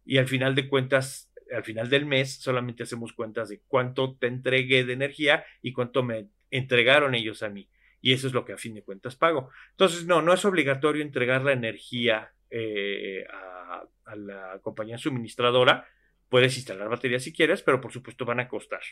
y 0.05 0.19
al 0.19 0.27
final 0.27 0.55
de 0.55 0.69
cuentas, 0.69 1.31
al 1.55 1.65
final 1.65 1.91
del 1.91 2.07
mes, 2.07 2.37
solamente 2.37 2.83
hacemos 2.83 3.13
cuentas 3.13 3.49
de 3.51 3.61
cuánto 3.69 4.17
te 4.17 4.27
entregué 4.27 4.85
de 4.85 4.95
energía 4.95 5.45
y 5.63 5.73
cuánto 5.73 6.03
me 6.03 6.29
entregaron 6.51 7.15
ellos 7.15 7.43
a 7.43 7.51
mí. 7.51 7.69
Y 8.01 8.13
eso 8.13 8.27
es 8.27 8.33
lo 8.33 8.45
que 8.45 8.53
a 8.53 8.59
fin 8.59 8.75
de 8.75 8.83
cuentas 8.83 9.17
pago. 9.17 9.51
Entonces, 9.73 10.07
no, 10.07 10.23
no 10.23 10.33
es 10.33 10.45
obligatorio 10.45 11.03
entregar 11.03 11.43
la 11.43 11.53
energía 11.53 12.33
eh, 12.51 13.25
a, 13.33 13.85
a 14.05 14.17
la 14.17 14.59
compañía 14.63 14.99
suministradora. 14.99 15.87
Puedes 16.29 16.57
instalar 16.57 16.89
baterías 16.89 17.23
si 17.23 17.33
quieres, 17.33 17.63
pero 17.63 17.81
por 17.81 17.93
supuesto 17.93 18.25
van 18.25 18.41
a 18.41 18.49
costar. 18.49 18.83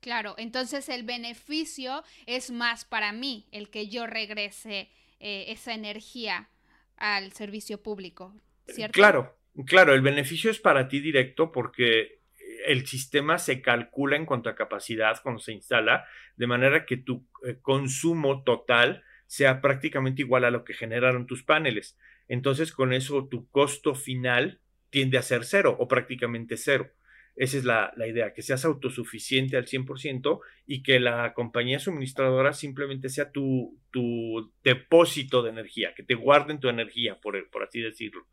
Claro, 0.00 0.34
entonces 0.38 0.88
el 0.88 1.02
beneficio 1.02 2.02
es 2.26 2.50
más 2.50 2.84
para 2.84 3.12
mí, 3.12 3.46
el 3.52 3.68
que 3.68 3.88
yo 3.88 4.06
regrese 4.06 4.88
eh, 5.20 5.46
esa 5.48 5.74
energía 5.74 6.48
al 6.96 7.32
servicio 7.32 7.82
público, 7.82 8.34
¿cierto? 8.66 8.94
Claro, 8.94 9.38
claro, 9.66 9.94
el 9.94 10.00
beneficio 10.00 10.50
es 10.50 10.58
para 10.58 10.88
ti 10.88 11.00
directo 11.00 11.52
porque 11.52 12.19
el 12.70 12.86
sistema 12.86 13.38
se 13.38 13.62
calcula 13.62 14.16
en 14.16 14.26
cuanto 14.26 14.48
a 14.48 14.54
capacidad 14.54 15.20
cuando 15.22 15.40
se 15.40 15.52
instala, 15.52 16.06
de 16.36 16.46
manera 16.46 16.86
que 16.86 16.96
tu 16.96 17.26
eh, 17.44 17.58
consumo 17.60 18.44
total 18.44 19.02
sea 19.26 19.60
prácticamente 19.60 20.22
igual 20.22 20.44
a 20.44 20.50
lo 20.50 20.64
que 20.64 20.74
generaron 20.74 21.26
tus 21.26 21.42
paneles. 21.42 21.98
Entonces, 22.28 22.72
con 22.72 22.92
eso 22.92 23.26
tu 23.28 23.48
costo 23.48 23.94
final 23.94 24.60
tiende 24.90 25.18
a 25.18 25.22
ser 25.22 25.44
cero 25.44 25.76
o 25.78 25.88
prácticamente 25.88 26.56
cero. 26.56 26.90
Esa 27.36 27.56
es 27.58 27.64
la, 27.64 27.92
idea, 28.06 28.34
que 28.34 28.42
seas 28.42 28.64
autosuficiente 28.64 29.56
al 29.56 29.66
100% 29.66 30.40
y 30.66 30.82
que 30.82 31.00
la 31.00 31.32
compañía 31.32 31.78
suministradora 31.78 32.52
simplemente 32.52 33.08
sea 33.08 33.30
tu, 33.32 33.78
depósito 34.62 35.42
de 35.42 35.50
energía, 35.50 35.94
que 35.94 36.02
te 36.02 36.14
guarden 36.14 36.60
tu 36.60 36.68
energía, 36.68 37.20
por, 37.20 37.48
por 37.50 37.62
así 37.62 37.80
decirlo. 37.80 38.26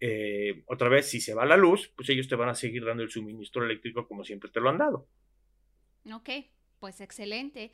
Eh, 0.00 0.64
otra 0.66 0.88
vez, 0.88 1.10
si 1.10 1.20
se 1.20 1.34
va 1.34 1.44
la 1.44 1.58
luz, 1.58 1.92
pues 1.94 2.08
ellos 2.08 2.26
te 2.26 2.34
van 2.34 2.48
a 2.48 2.54
seguir 2.54 2.84
dando 2.84 3.02
el 3.02 3.10
suministro 3.10 3.64
eléctrico 3.64 4.08
como 4.08 4.24
siempre 4.24 4.50
te 4.50 4.60
lo 4.60 4.70
han 4.70 4.78
dado. 4.78 5.06
Ok, 6.10 6.30
pues 6.78 7.00
excelente. 7.00 7.72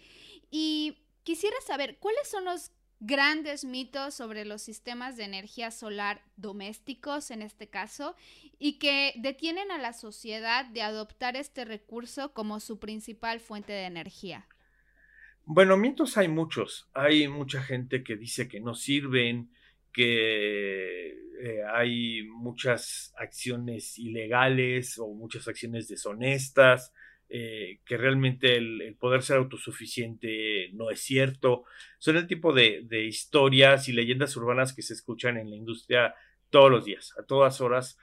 Y 0.50 1.06
quisiera 1.22 1.56
saber, 1.60 1.98
¿cuáles 1.98 2.28
son 2.28 2.44
los 2.44 2.72
grandes 2.98 3.64
mitos 3.64 4.14
sobre 4.14 4.44
los 4.44 4.62
sistemas 4.62 5.16
de 5.16 5.24
energía 5.24 5.70
solar 5.70 6.22
domésticos 6.36 7.30
en 7.30 7.42
este 7.42 7.68
caso 7.68 8.16
y 8.58 8.78
que 8.78 9.12
detienen 9.18 9.70
a 9.70 9.78
la 9.78 9.92
sociedad 9.92 10.64
de 10.64 10.82
adoptar 10.82 11.36
este 11.36 11.64
recurso 11.64 12.32
como 12.32 12.58
su 12.58 12.78
principal 12.78 13.40
fuente 13.40 13.72
de 13.72 13.84
energía? 13.84 14.48
Bueno, 15.44 15.76
mitos 15.76 16.16
hay 16.16 16.26
muchos. 16.26 16.88
Hay 16.92 17.28
mucha 17.28 17.62
gente 17.62 18.02
que 18.02 18.16
dice 18.16 18.48
que 18.48 18.60
no 18.60 18.74
sirven, 18.74 19.50
que 19.96 21.08
eh, 21.40 21.62
hay 21.72 22.24
muchas 22.24 23.14
acciones 23.16 23.98
ilegales 23.98 24.98
o 24.98 25.08
muchas 25.08 25.48
acciones 25.48 25.88
deshonestas, 25.88 26.92
eh, 27.30 27.80
que 27.86 27.96
realmente 27.96 28.56
el, 28.56 28.94
poder 29.00 29.22
ser 29.22 29.38
autosuficiente 29.38 30.68
no 30.74 30.90
es 30.90 31.00
cierto. 31.00 31.64
Son 31.98 32.18
el 32.18 32.26
tipo 32.26 32.52
de, 32.52 32.84
historias 33.06 33.88
y 33.88 33.94
leyendas 33.94 34.36
urbanas 34.36 34.74
que 34.74 34.82
se 34.82 34.92
escuchan 34.92 35.38
en 35.38 35.48
la 35.48 35.56
industria 35.56 36.14
todos 36.50 36.70
los 36.70 36.84
días, 36.84 37.14
a 37.18 37.22
todas 37.22 37.62
horas. 37.62 37.98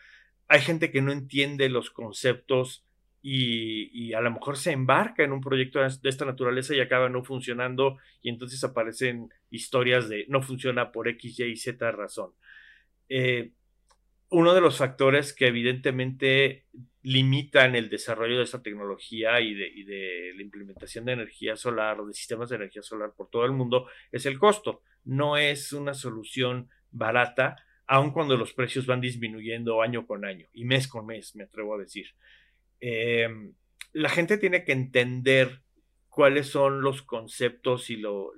Hay 0.47 0.61
gente 0.61 0.89
que 0.89 1.03
no 1.03 1.11
entiende 1.11 1.69
los 1.69 1.91
conceptos 1.91 2.87
y, 3.25 4.13
a 4.13 4.19
lo 4.19 4.31
mejor 4.31 4.57
se 4.57 4.73
embarca 4.73 5.23
en 5.23 5.31
un 5.31 5.39
proyecto 5.39 5.79
de 5.79 6.09
esta 6.09 6.25
naturaleza 6.25 6.75
y 6.75 6.81
acaba 6.81 7.07
no 7.07 7.23
funcionando 7.23 7.97
y 8.21 8.29
entonces 8.29 8.61
aparecen 8.65 9.29
historias 9.49 10.09
de 10.09 10.25
no 10.27 10.41
funciona 10.41 10.91
por 10.91 11.07
X, 11.07 11.39
Y 11.39 11.43
y 11.43 11.55
Z 11.55 11.89
razón. 11.91 12.31
Eh, 13.07 13.51
uno 14.29 14.53
de 14.53 14.61
los 14.61 14.77
factores 14.77 15.31
que 15.31 15.47
evidentemente 15.47 16.65
limitan 17.03 17.75
el 17.75 17.89
desarrollo 17.89 18.37
de 18.37 18.43
esta 18.43 18.61
tecnología 18.61 19.39
y 19.39 19.53
de, 19.53 20.33
la 20.35 20.41
implementación 20.41 21.05
de 21.05 21.13
energía 21.13 21.55
solar 21.55 22.01
o 22.01 22.07
de 22.07 22.13
sistemas 22.13 22.49
de 22.49 22.57
energía 22.57 22.81
solar 22.81 23.13
por 23.15 23.29
todo 23.29 23.45
el 23.45 23.51
mundo 23.53 23.87
es 24.11 24.25
el 24.25 24.37
costo. 24.37 24.81
No 25.05 25.37
es 25.37 25.71
una 25.71 25.93
solución 25.93 26.69
barata, 26.91 27.55
aun 27.87 28.11
cuando 28.11 28.35
los 28.35 28.53
precios 28.53 28.85
van 28.85 29.01
disminuyendo 29.01 29.81
año 29.81 30.05
con 30.05 30.25
año 30.25 30.47
y 30.51 30.65
mes 30.65 30.87
con 30.87 31.05
mes, 31.05 31.35
me 31.35 31.43
atrevo 31.43 31.75
a 31.75 31.79
decir. 31.79 32.07
Em, 32.85 33.53
la 33.93 34.09
gente 34.09 34.37
tiene 34.37 34.65
que 34.65 34.73
entender 34.73 35.61
cuáles 36.09 36.47
son 36.47 36.81
los 36.81 37.01
conceptos 37.01 37.89
y 37.89 37.95
lo, 37.95 38.33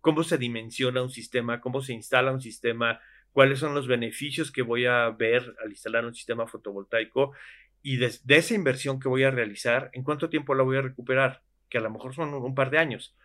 cómo 0.00 0.24
se 0.24 0.36
dimensiona 0.36 1.00
un 1.00 1.10
sistema, 1.10 1.60
cómo 1.60 1.80
se 1.80 1.92
instala 1.92 2.32
un 2.32 2.40
sistema, 2.40 3.00
cuáles 3.30 3.60
son 3.60 3.72
los 3.72 3.86
beneficios 3.86 4.50
que 4.50 4.62
voy 4.62 4.86
a 4.86 5.08
ver 5.10 5.54
al 5.62 5.70
instalar 5.70 6.04
un 6.04 6.14
sistema 6.14 6.48
fotovoltaico 6.48 7.34
y 7.82 7.98
de, 7.98 8.06
esa 8.06 8.54
inversión 8.54 8.98
que 8.98 9.08
voy 9.08 9.22
a 9.22 9.30
realizar, 9.30 9.90
¿en 9.92 10.02
cuánto 10.02 10.28
tiempo 10.28 10.56
la 10.56 10.64
voy 10.64 10.76
a 10.76 10.82
recuperar? 10.82 11.44
Que 11.68 11.78
a 11.78 11.80
lo 11.80 11.90
mejor 11.90 12.16
son 12.16 12.34
un, 12.34 12.54
par 12.56 12.70
de 12.70 12.78
años. 12.78 13.16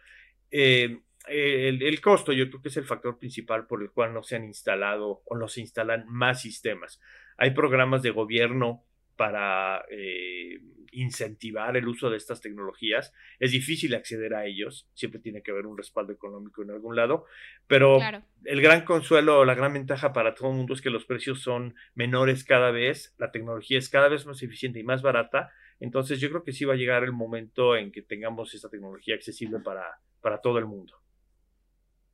Eh, 0.51 0.99
el, 1.27 1.81
el, 1.81 1.99
costo 1.99 2.31
yo 2.31 2.47
creo 2.47 2.61
que 2.61 2.69
es 2.69 2.77
el 2.77 2.85
factor 2.85 3.17
principal 3.17 3.65
por 3.65 3.81
el 3.81 3.89
cual 3.89 4.13
no 4.13 4.21
se 4.21 4.35
han 4.35 4.43
instalado 4.43 5.23
o 5.25 5.35
no 5.35 5.47
se 5.47 5.61
instalan 5.61 6.05
más 6.07 6.43
sistemas. 6.43 7.01
Hay 7.37 7.51
programas 7.51 8.03
de 8.03 8.11
gobierno 8.11 8.85
para 9.19 9.83
eh, 9.91 10.61
incentivar 10.93 11.75
el 11.75 11.89
uso 11.89 12.09
de 12.09 12.15
estas 12.15 12.39
tecnologías. 12.39 13.13
Es 13.37 13.51
difícil 13.51 13.93
acceder 13.93 14.33
a 14.33 14.45
ellos, 14.45 14.87
siempre 14.93 15.19
tiene 15.19 15.43
que 15.43 15.51
haber 15.51 15.65
un 15.65 15.77
respaldo 15.77 16.13
económico 16.13 16.63
en 16.63 16.71
algún 16.71 16.95
lado, 16.95 17.25
pero 17.67 17.99
el 18.45 18.61
gran 18.61 18.85
consuelo, 18.85 19.43
la 19.43 19.55
gran 19.55 19.73
ventaja 19.73 20.13
para 20.13 20.35
todo 20.35 20.51
el 20.51 20.55
mundo 20.55 20.73
es 20.73 20.79
que 20.79 20.89
los 20.89 21.03
precios 21.03 21.41
son 21.41 21.75
menores 21.95 22.45
cada 22.45 22.71
vez, 22.71 23.13
la 23.17 23.29
tecnología 23.29 23.77
es 23.77 23.89
cada 23.89 24.07
vez 24.07 24.25
más 24.25 24.41
eficiente 24.41 24.79
y 24.79 24.83
más 24.83 25.01
barata, 25.01 25.51
entonces 25.81 26.21
yo 26.21 26.29
creo 26.29 26.45
que 26.45 26.53
sí 26.53 26.63
va 26.63 26.75
a 26.75 26.77
llegar 26.77 27.03
el 27.03 27.11
momento 27.11 27.75
en 27.75 27.91
que 27.91 28.01
tengamos 28.01 28.53
esta 28.53 28.69
tecnología 28.69 29.15
accesible 29.15 29.59
para, 29.59 29.99
para 30.21 30.39
todo 30.39 30.59
el 30.59 30.65
mundo. 30.65 30.95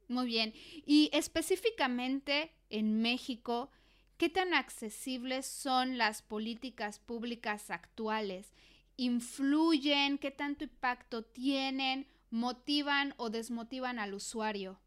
Muy 0.08 0.26
bien, 0.26 0.54
y 0.56 1.12
específicamente 1.14 2.56
en 2.72 3.00
México, 3.04 3.70
¿Qué 4.18 4.30
tan 4.30 4.54
accesibles 4.54 5.46
son 5.46 5.98
las 5.98 6.22
políticas 6.22 7.00
públicas 7.00 7.70
actuales? 7.70 8.54
¿Influyen? 8.96 10.18
¿Qué 10.20 10.32
tanto 10.32 10.64
impacto 10.64 11.24
tienen? 11.24 12.08
¿Motivan 12.32 13.14
o 13.18 13.30
desmotivan 13.30 14.00
al 14.00 14.14
usuario? 14.14 14.80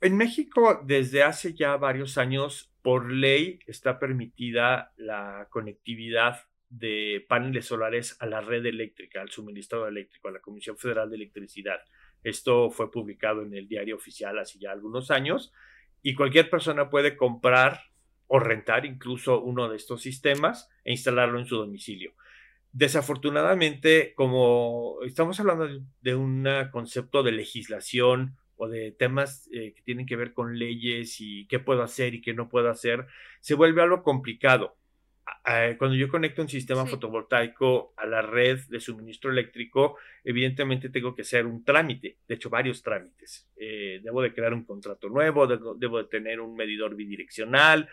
En 0.00 0.16
México, 0.16 0.82
desde 0.84 1.22
hace 1.22 1.54
ya 1.54 1.76
varios 1.76 2.18
años, 2.18 2.74
por 2.82 3.12
ley 3.12 3.60
está 3.68 4.00
permitida 4.00 4.92
la 4.96 5.46
conectividad 5.48 6.40
de 6.68 7.24
paneles 7.28 7.66
solares 7.66 8.16
a 8.18 8.26
la 8.26 8.40
red 8.40 8.66
eléctrica, 8.66 9.20
al 9.20 9.30
suministro 9.30 9.86
eléctrico, 9.86 10.26
a 10.26 10.32
la 10.32 10.40
Comisión 10.40 10.76
Federal 10.76 11.08
de 11.10 11.14
Electricidad. 11.14 11.78
Esto 12.24 12.70
fue 12.70 12.90
publicado 12.90 13.42
en 13.42 13.54
el 13.54 13.68
diario 13.68 13.94
oficial 13.94 14.40
hace 14.40 14.58
ya 14.58 14.72
algunos 14.72 15.12
años 15.12 15.52
y 16.02 16.14
cualquier 16.14 16.50
persona 16.50 16.90
puede 16.90 17.16
comprar 17.16 17.82
o 18.26 18.38
rentar 18.38 18.86
incluso 18.86 19.40
uno 19.40 19.68
de 19.68 19.76
estos 19.76 20.02
sistemas 20.02 20.70
e 20.84 20.92
instalarlo 20.92 21.38
en 21.38 21.46
su 21.46 21.56
domicilio. 21.56 22.14
Desafortunadamente, 22.72 24.14
como 24.14 24.96
estamos 25.04 25.38
hablando 25.38 25.68
de 26.00 26.14
un 26.14 26.48
concepto 26.70 27.22
de 27.22 27.32
legislación 27.32 28.36
o 28.56 28.68
de 28.68 28.92
temas 28.92 29.48
eh, 29.52 29.74
que 29.74 29.82
tienen 29.82 30.06
que 30.06 30.16
ver 30.16 30.32
con 30.32 30.58
leyes 30.58 31.20
y 31.20 31.46
qué 31.46 31.58
puedo 31.58 31.82
hacer 31.82 32.14
y 32.14 32.22
qué 32.22 32.32
no 32.32 32.48
puedo 32.48 32.70
hacer, 32.70 33.06
se 33.40 33.54
vuelve 33.54 33.82
algo 33.82 34.02
complicado 34.02 34.76
cuando 35.78 35.96
yo 35.96 36.08
conecto 36.08 36.42
un 36.42 36.48
sistema 36.48 36.86
fotovoltaico 36.86 37.94
a 37.96 38.06
la 38.06 38.22
red 38.22 38.60
de 38.68 38.80
suministro 38.80 39.30
eléctrico, 39.30 39.96
evidentemente 40.24 40.88
tengo 40.88 41.14
que 41.14 41.22
hacer 41.22 41.46
un 41.46 41.64
trámite, 41.64 42.18
de 42.26 42.34
hecho 42.34 42.50
varios 42.50 42.82
trámites. 42.82 43.48
Eh, 43.56 44.00
debo 44.02 44.22
de 44.22 44.32
crear 44.32 44.54
un 44.54 44.64
contrato 44.64 45.08
nuevo, 45.08 45.46
debo, 45.46 45.98
de 45.98 46.08
tener 46.08 46.40
un 46.40 46.54
medidor 46.54 46.94
bidireccional 46.94 47.88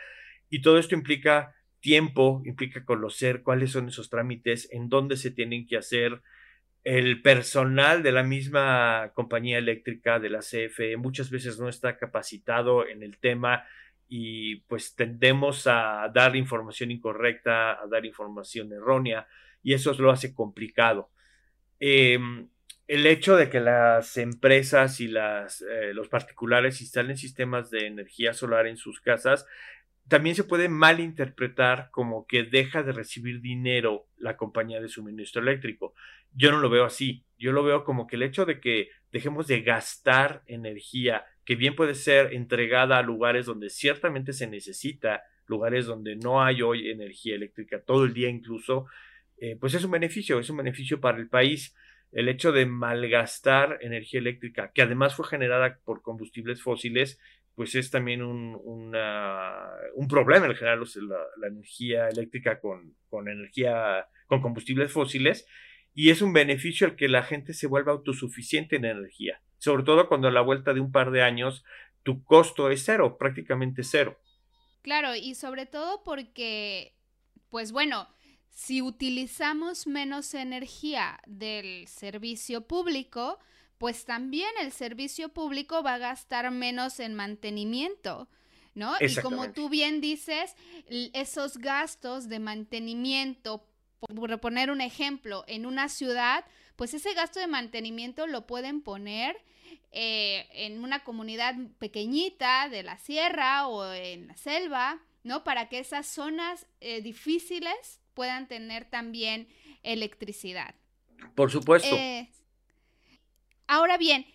y 0.50 0.62
todo 0.62 0.80
esto 0.80 0.96
implica 0.96 1.56
tiempo, 1.80 2.42
implica 2.46 2.86
conocer 2.86 3.42
cuáles 3.42 3.72
son 3.72 3.88
esos 3.88 4.10
trámites, 4.10 4.70
en 4.72 4.90
dónde 4.90 5.18
se 5.18 5.32
tienen 5.32 5.68
que 5.68 5.78
hacer. 5.78 6.22
El 6.84 7.22
personal 7.22 8.04
de 8.04 8.12
la 8.12 8.24
misma 8.24 9.12
compañía 9.14 9.58
eléctrica 9.58 10.20
de 10.20 10.30
la 10.30 10.40
CFE 10.40 10.98
muchas 10.98 11.30
veces 11.30 11.60
no 11.60 11.68
está 11.68 11.98
capacitado 11.98 12.88
en 12.88 13.04
el 13.04 13.18
tema 13.18 13.66
y 14.10 14.58
pues 14.62 14.96
tendemos 14.96 15.68
a 15.68 16.10
dar 16.14 16.36
información 16.36 16.90
incorrecta, 16.90 17.80
a 17.80 17.88
dar 17.88 18.06
información 18.06 18.74
errónea 18.74 19.28
y 19.62 19.74
eso 19.74 19.94
lo 19.94 20.12
hace 20.12 20.34
complicado. 20.34 21.12
Em, 21.80 22.50
el 22.88 23.06
hecho 23.06 23.38
de 23.38 23.52
que 23.52 23.60
las 23.60 24.18
empresas 24.18 25.00
y 25.00 25.08
las, 25.08 25.62
eh, 25.62 25.94
los 25.94 26.10
particulares 26.10 26.82
instalen 26.82 27.18
sistemas 27.18 27.70
de 27.70 27.86
energía 27.86 28.34
solar 28.34 28.66
en 28.66 28.78
sus 28.78 29.00
casas 29.00 29.46
también 30.08 30.36
se 30.36 30.44
puede 30.44 30.70
malinterpretar 30.70 31.90
como 31.92 32.26
que 32.26 32.44
deja 32.44 32.82
de 32.82 32.94
recibir 32.94 33.42
dinero 33.42 34.08
la 34.18 34.38
compañía 34.38 34.82
de 34.82 34.90
suministro 34.90 35.40
eléctrico. 35.40 35.94
Yo 36.34 36.52
no 36.52 36.58
lo 36.60 36.72
veo 36.72 36.84
así. 36.84 37.26
Yo 37.38 37.52
lo 37.52 37.64
veo 37.64 37.84
como 37.84 38.08
que 38.08 38.16
el 38.16 38.24
hecho 38.24 38.48
de 38.48 38.60
que 38.60 38.90
dejemos 39.12 39.46
de 39.46 39.62
gastar 39.62 40.42
energía 40.48 41.26
que 41.50 41.56
bien 41.56 41.76
puede 41.76 41.96
ser 41.96 42.36
entregada 42.36 43.00
a 43.00 43.02
lugares 43.02 43.48
donde 43.48 43.72
ciertamente 43.72 44.34
se 44.34 44.46
necesita, 44.46 45.24
lugares 45.48 45.88
donde 45.88 46.16
no 46.16 46.44
hay 46.44 46.62
hoy 46.62 46.92
energía 46.92 47.34
eléctrica 47.34 47.82
todo 47.82 48.06
el 48.06 48.14
día 48.14 48.30
incluso, 48.30 48.86
eh, 49.40 49.58
pues 49.60 49.74
es 49.74 49.84
un 49.84 49.90
beneficio, 49.90 50.38
es 50.38 50.52
un 50.52 50.58
beneficio 50.58 51.02
para 51.02 51.18
el 51.18 51.28
país. 51.28 51.76
El 52.12 52.30
hecho 52.30 52.52
de 52.52 52.68
malgastar 52.68 53.80
energía 53.82 54.20
eléctrica, 54.20 54.72
que 54.76 54.84
además 54.84 55.16
fue 55.16 55.26
generada 55.26 55.80
por 55.86 56.04
combustibles 56.04 56.62
fósiles, 56.62 57.20
pues 57.56 57.74
es 57.74 57.90
también 57.90 58.22
un, 58.22 58.56
un 58.64 60.08
problema 60.08 60.46
en 60.46 60.54
general 60.54 60.84
la, 61.42 61.48
energía 61.48 62.10
eléctrica 62.10 62.60
con, 62.60 62.94
con 63.10 63.28
energía, 63.28 64.06
con 64.28 64.40
combustibles 64.44 64.92
fósiles, 64.92 65.48
y 65.96 66.12
es 66.12 66.22
un 66.22 66.32
beneficio 66.32 66.86
el 66.86 66.96
que 66.96 67.08
la 67.08 67.24
gente 67.24 67.56
se 67.56 67.66
vuelva 67.66 67.92
autosuficiente 67.92 68.76
en 68.76 68.86
energía 68.86 69.42
sobre 69.60 69.84
todo 69.84 70.08
cuando 70.08 70.28
a 70.28 70.32
la 70.32 70.42
vuelta 70.42 70.74
de 70.74 70.80
un 70.80 70.92
par 70.92 71.12
de 71.12 71.22
años 71.22 71.64
tu 72.04 72.24
costo 72.24 72.72
es 72.72 72.84
cero, 72.84 73.18
prácticamente 73.18 73.84
cero. 73.84 74.18
Claro, 74.82 75.16
y 75.16 75.36
sobre 75.36 75.66
todo 75.66 76.02
porque, 76.04 76.96
pues 77.50 77.72
bueno, 77.72 78.08
si 78.50 78.82
utilizamos 78.82 79.88
menos 79.88 80.34
energía 80.34 81.20
del 81.28 81.88
servicio 81.88 82.62
público, 82.62 83.40
pues 83.78 84.06
también 84.06 84.50
el 84.62 84.72
servicio 84.72 85.30
público 85.30 85.84
va 85.84 85.96
a 85.96 86.00
gastar 86.00 86.50
menos 86.52 87.00
en 87.00 87.16
mantenimiento, 87.16 88.28
¿no? 88.76 88.96
Y 89.00 89.16
como 89.22 89.52
tú 89.52 89.70
bien 89.70 90.02
dices, 90.02 90.56
esos 91.14 91.58
gastos 91.58 92.28
de 92.28 92.40
mantenimiento, 92.40 93.66
por 94.00 94.40
poner 94.40 94.72
un 94.72 94.82
ejemplo, 94.82 95.44
en 95.48 95.66
una 95.66 95.88
ciudad, 95.88 96.46
pues 96.80 96.94
ese 96.94 97.14
gasto 97.14 97.42
de 97.42 97.48
mantenimiento 97.48 98.26
lo 98.26 98.48
pueden 98.48 98.80
poner 98.80 99.36
eh, 99.92 100.48
en 100.54 100.82
una 100.82 101.04
comunidad 101.04 101.54
pequeñita 101.78 102.70
de 102.70 102.84
la 102.84 102.98
sierra 102.98 103.68
o 103.68 103.92
en 103.92 104.28
la 104.28 104.38
selva, 104.38 104.98
¿no? 105.24 105.44
Para 105.44 105.68
que 105.68 105.80
esas 105.80 106.08
zonas 106.08 106.68
eh, 106.80 107.02
difíciles 107.02 108.00
puedan 108.14 108.48
tener 108.48 108.90
también 108.90 109.50
electricidad. 109.84 110.74
Por 111.36 111.52
supuesto. 111.52 111.94
Eh, 111.94 112.30
ahora 113.68 113.98
bien, 113.98 114.26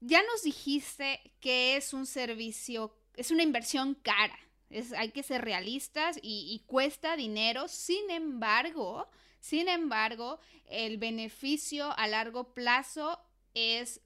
ya 0.00 0.22
nos 0.22 0.42
dijiste 0.42 1.32
que 1.40 1.78
es 1.78 1.94
un 1.94 2.04
servicio, 2.04 2.94
es 3.16 3.30
una 3.30 3.42
inversión 3.42 3.94
cara. 3.94 4.38
Es, 4.68 4.92
hay 4.92 5.12
que 5.12 5.22
ser 5.22 5.40
realistas 5.40 6.18
y, 6.20 6.46
y 6.52 6.58
cuesta 6.66 7.16
dinero. 7.16 7.68
Sin 7.68 8.10
embargo, 8.10 9.08
sin 9.46 9.68
embargo, 9.68 10.40
el 10.64 10.98
beneficio 10.98 11.96
a 11.96 12.08
largo 12.08 12.52
plazo 12.52 13.20
es, 13.54 14.00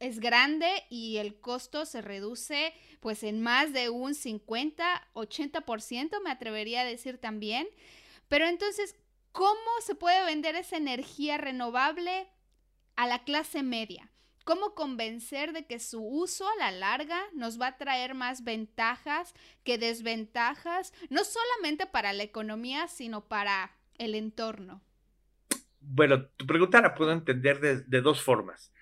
es 0.00 0.18
grande 0.18 0.70
y 0.88 1.18
el 1.18 1.38
costo 1.40 1.84
se 1.84 2.00
reduce 2.00 2.72
pues 3.00 3.22
en 3.22 3.42
más 3.42 3.74
de 3.74 3.90
un 3.90 4.14
50, 4.14 5.08
80%, 5.12 6.22
me 6.22 6.30
atrevería 6.30 6.80
a 6.80 6.84
decir 6.86 7.18
también. 7.18 7.68
Pero 8.28 8.46
entonces, 8.46 8.96
¿cómo 9.32 9.70
se 9.84 9.94
puede 9.94 10.24
vender 10.24 10.56
esa 10.56 10.78
energía 10.78 11.36
renovable 11.36 12.26
a 12.96 13.06
la 13.06 13.24
clase 13.24 13.62
media? 13.62 14.10
¿Cómo 14.44 14.74
convencer 14.74 15.52
de 15.52 15.66
que 15.66 15.80
su 15.80 16.02
uso 16.02 16.48
a 16.48 16.56
la 16.56 16.70
larga 16.70 17.22
nos 17.34 17.60
va 17.60 17.66
a 17.66 17.76
traer 17.76 18.14
más 18.14 18.42
ventajas 18.42 19.34
que 19.64 19.76
desventajas, 19.76 20.94
no 21.10 21.24
solamente 21.24 21.84
para 21.84 22.14
la 22.14 22.22
economía, 22.22 22.88
sino 22.88 23.28
para 23.28 23.77
el 23.98 24.14
entorno? 24.14 24.82
Bueno, 25.80 26.26
tu 26.36 26.46
pregunta 26.46 26.80
la 26.80 26.94
puedo 26.94 27.12
entender 27.12 27.60
de, 27.60 28.00
dos 28.00 28.22
formas. 28.22 28.72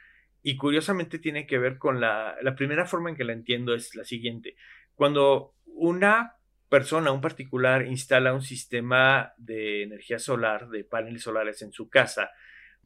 Y 0.43 0.57
curiosamente 0.57 1.19
tiene 1.19 1.47
que 1.47 1.59
ver 1.59 1.79
con 1.79 2.01
la, 2.01 2.37
la 2.43 2.55
primera 2.55 2.87
forma 2.87 3.11
en 3.11 3.17
que 3.17 3.25
la 3.25 3.33
entiendo 3.33 3.75
es 3.75 3.95
la 3.95 4.05
siguiente. 4.05 4.57
Cuando 4.95 5.55
una 5.65 6.37
persona, 6.69 7.13
un 7.13 7.21
particular, 7.21 7.87
instala 7.87 8.33
un 8.33 8.43
sistema 8.43 9.33
de 9.37 9.83
energía 9.83 10.19
solar, 10.19 10.69
de 10.69 10.85
paneles 10.85 11.23
solares 11.23 11.63
en 11.63 11.73
su 11.73 11.89
casa, 11.89 12.31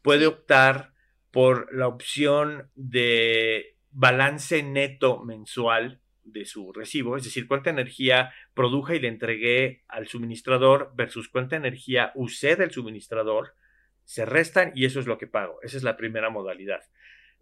puede 0.03 0.27
optar 0.27 0.93
por 1.31 1.73
la 1.75 1.87
opción 1.87 2.71
de 2.75 3.77
balance 3.91 4.63
neto 4.63 5.23
mensual 5.25 6.00
de 6.33 6.45
su 6.45 6.73
recibo, 6.73 7.17
es 7.17 7.25
decir, 7.25 7.47
cuánta 7.47 7.71
energía 7.71 8.33
produje 8.55 8.97
y 8.97 9.01
le 9.01 9.09
entregué 9.09 9.83
al 9.89 10.09
suministrador 10.09 10.93
versus 10.95 11.29
cuánta 11.29 11.57
energía 11.57 12.13
usé 12.15 12.57
del 12.57 12.71
suministrador, 12.71 13.55
se 14.05 14.25
restan 14.25 14.73
y 14.75 14.87
eso 14.87 15.01
es 15.01 15.07
lo 15.07 15.19
que 15.19 15.27
pago. 15.27 15.61
Esa 15.63 15.77
es 15.77 15.83
la 15.83 15.97
primera 15.97 16.31
modalidad. 16.31 16.83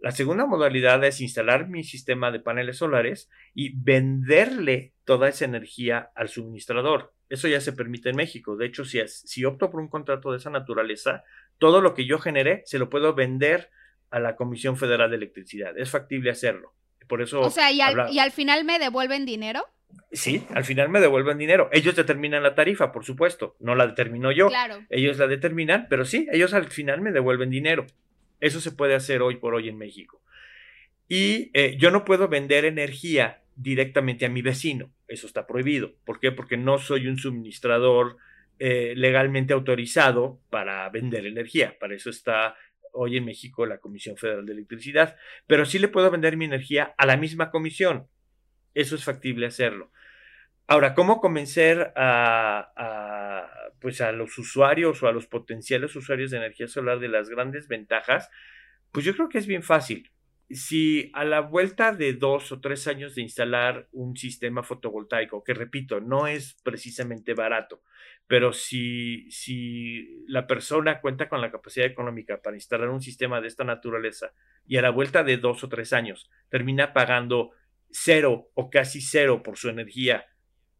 La 0.00 0.12
segunda 0.12 0.46
modalidad 0.46 1.02
es 1.04 1.20
instalar 1.20 1.68
mi 1.68 1.82
sistema 1.82 2.30
de 2.30 2.38
paneles 2.38 2.76
solares 2.76 3.28
y 3.52 3.76
venderle 3.76 4.92
toda 5.04 5.28
esa 5.28 5.44
energía 5.44 6.10
al 6.14 6.28
suministrador. 6.28 7.14
Eso 7.28 7.48
ya 7.48 7.60
se 7.60 7.72
permite 7.72 8.10
en 8.10 8.16
México. 8.16 8.56
De 8.56 8.66
hecho, 8.66 8.84
si, 8.84 9.00
si 9.08 9.44
opto 9.44 9.70
por 9.70 9.80
un 9.80 9.88
contrato 9.88 10.30
de 10.30 10.38
esa 10.38 10.50
naturaleza, 10.50 11.24
todo 11.58 11.80
lo 11.80 11.94
que 11.94 12.06
yo 12.06 12.18
generé 12.20 12.62
se 12.64 12.78
lo 12.78 12.88
puedo 12.88 13.14
vender 13.14 13.70
a 14.10 14.20
la 14.20 14.36
Comisión 14.36 14.76
Federal 14.76 15.10
de 15.10 15.16
Electricidad. 15.16 15.76
Es 15.76 15.90
factible 15.90 16.30
hacerlo. 16.30 16.74
Por 17.08 17.22
eso. 17.22 17.40
O 17.40 17.50
sea, 17.50 17.72
¿y 17.72 17.80
al, 17.80 18.30
final 18.30 18.64
me 18.64 18.78
devuelven 18.78 19.24
dinero? 19.24 19.64
Sí, 20.12 20.44
al 20.54 20.64
final 20.64 20.88
me 20.88 21.00
devuelven 21.00 21.38
dinero. 21.38 21.68
Ellos 21.72 21.96
determinan 21.96 22.42
la 22.42 22.54
tarifa, 22.54 22.92
por 22.92 23.04
supuesto. 23.04 23.56
No 23.58 23.74
la 23.74 23.86
determino 23.86 24.30
yo. 24.30 24.48
Claro. 24.48 24.84
Ellos 24.90 25.18
la 25.18 25.26
determinan, 25.26 25.86
pero 25.88 26.04
sí, 26.04 26.26
ellos 26.32 26.54
al 26.54 26.66
final 26.66 27.00
me 27.00 27.12
devuelven 27.12 27.50
dinero. 27.50 27.86
Eso 28.40 28.60
se 28.60 28.72
puede 28.72 28.94
hacer 28.94 29.22
hoy 29.22 29.36
por 29.36 29.54
hoy 29.54 29.68
en 29.68 29.78
México. 29.78 30.22
Y 31.08 31.50
eh, 31.54 31.76
yo 31.78 31.90
no 31.90 32.04
puedo 32.04 32.28
vender 32.28 32.64
energía 32.64 33.42
directamente 33.56 34.26
a 34.26 34.28
mi 34.28 34.42
vecino. 34.42 34.90
Eso 35.08 35.26
está 35.26 35.46
prohibido. 35.46 35.94
¿Por 36.04 36.20
qué? 36.20 36.30
Porque 36.30 36.56
no 36.56 36.78
soy 36.78 37.08
un 37.08 37.18
suministrador 37.18 38.18
eh, 38.58 38.94
legalmente 38.96 39.52
autorizado 39.52 40.40
para 40.50 40.88
vender 40.90 41.26
energía. 41.26 41.76
Para 41.78 41.94
eso 41.94 42.10
está 42.10 42.56
hoy 42.98 43.16
en 43.16 43.24
México 43.24 43.64
la 43.66 43.78
Comisión 43.78 44.16
Federal 44.16 44.44
de 44.44 44.52
Electricidad. 44.52 45.16
Pero 45.46 45.64
sí 45.64 45.78
le 45.78 45.88
puedo 45.88 46.10
vender 46.10 46.36
mi 46.36 46.44
energía 46.44 46.94
a 46.98 47.06
la 47.06 47.16
misma 47.16 47.50
comisión. 47.50 48.08
Eso 48.74 48.96
es 48.96 49.04
factible 49.04 49.46
hacerlo. 49.46 49.90
Ahora, 50.66 50.94
¿cómo 50.94 51.20
convencer 51.20 51.92
a, 51.96 53.48
pues 53.80 54.00
a 54.00 54.12
los 54.12 54.36
usuarios 54.36 55.02
o 55.02 55.08
a 55.08 55.12
los 55.12 55.26
potenciales 55.26 55.96
usuarios 55.96 56.30
de 56.30 56.36
energía 56.36 56.68
solar 56.68 56.98
de 56.98 57.08
las 57.08 57.30
grandes 57.30 57.68
ventajas? 57.68 58.28
Pues 58.92 59.06
yo 59.06 59.14
creo 59.14 59.28
que 59.28 59.38
es 59.38 59.46
bien 59.46 59.62
fácil 59.62 60.10
si 60.50 61.10
a 61.14 61.24
la 61.24 61.40
vuelta 61.40 61.92
de 61.92 62.14
dos 62.14 62.52
o 62.52 62.60
tres 62.60 62.86
años 62.88 63.14
de 63.14 63.22
instalar 63.22 63.88
un 63.92 64.16
sistema 64.16 64.62
fotovoltaico, 64.62 65.44
que 65.44 65.52
repito, 65.52 66.00
no 66.00 66.26
es 66.26 66.56
precisamente 66.62 67.34
barato, 67.34 67.82
pero 68.26 68.52
si, 68.52 69.30
si 69.30 70.24
la 70.26 70.46
persona 70.46 71.00
cuenta 71.00 71.28
con 71.28 71.40
la 71.40 71.50
capacidad 71.50 71.86
económica 71.86 72.40
para 72.40 72.56
instalar 72.56 72.88
un 72.88 73.02
sistema 73.02 73.40
de 73.40 73.48
esta 73.48 73.64
naturaleza 73.64 74.32
y 74.66 74.76
a 74.76 74.82
la 74.82 74.90
vuelta 74.90 75.22
de 75.22 75.36
dos 75.36 75.64
o 75.64 75.68
tres 75.68 75.92
años 75.92 76.30
termina 76.48 76.92
pagando 76.92 77.52
cero 77.90 78.50
o 78.54 78.70
casi 78.70 79.00
cero 79.00 79.42
por 79.42 79.56
su 79.56 79.68
energía 79.68 80.26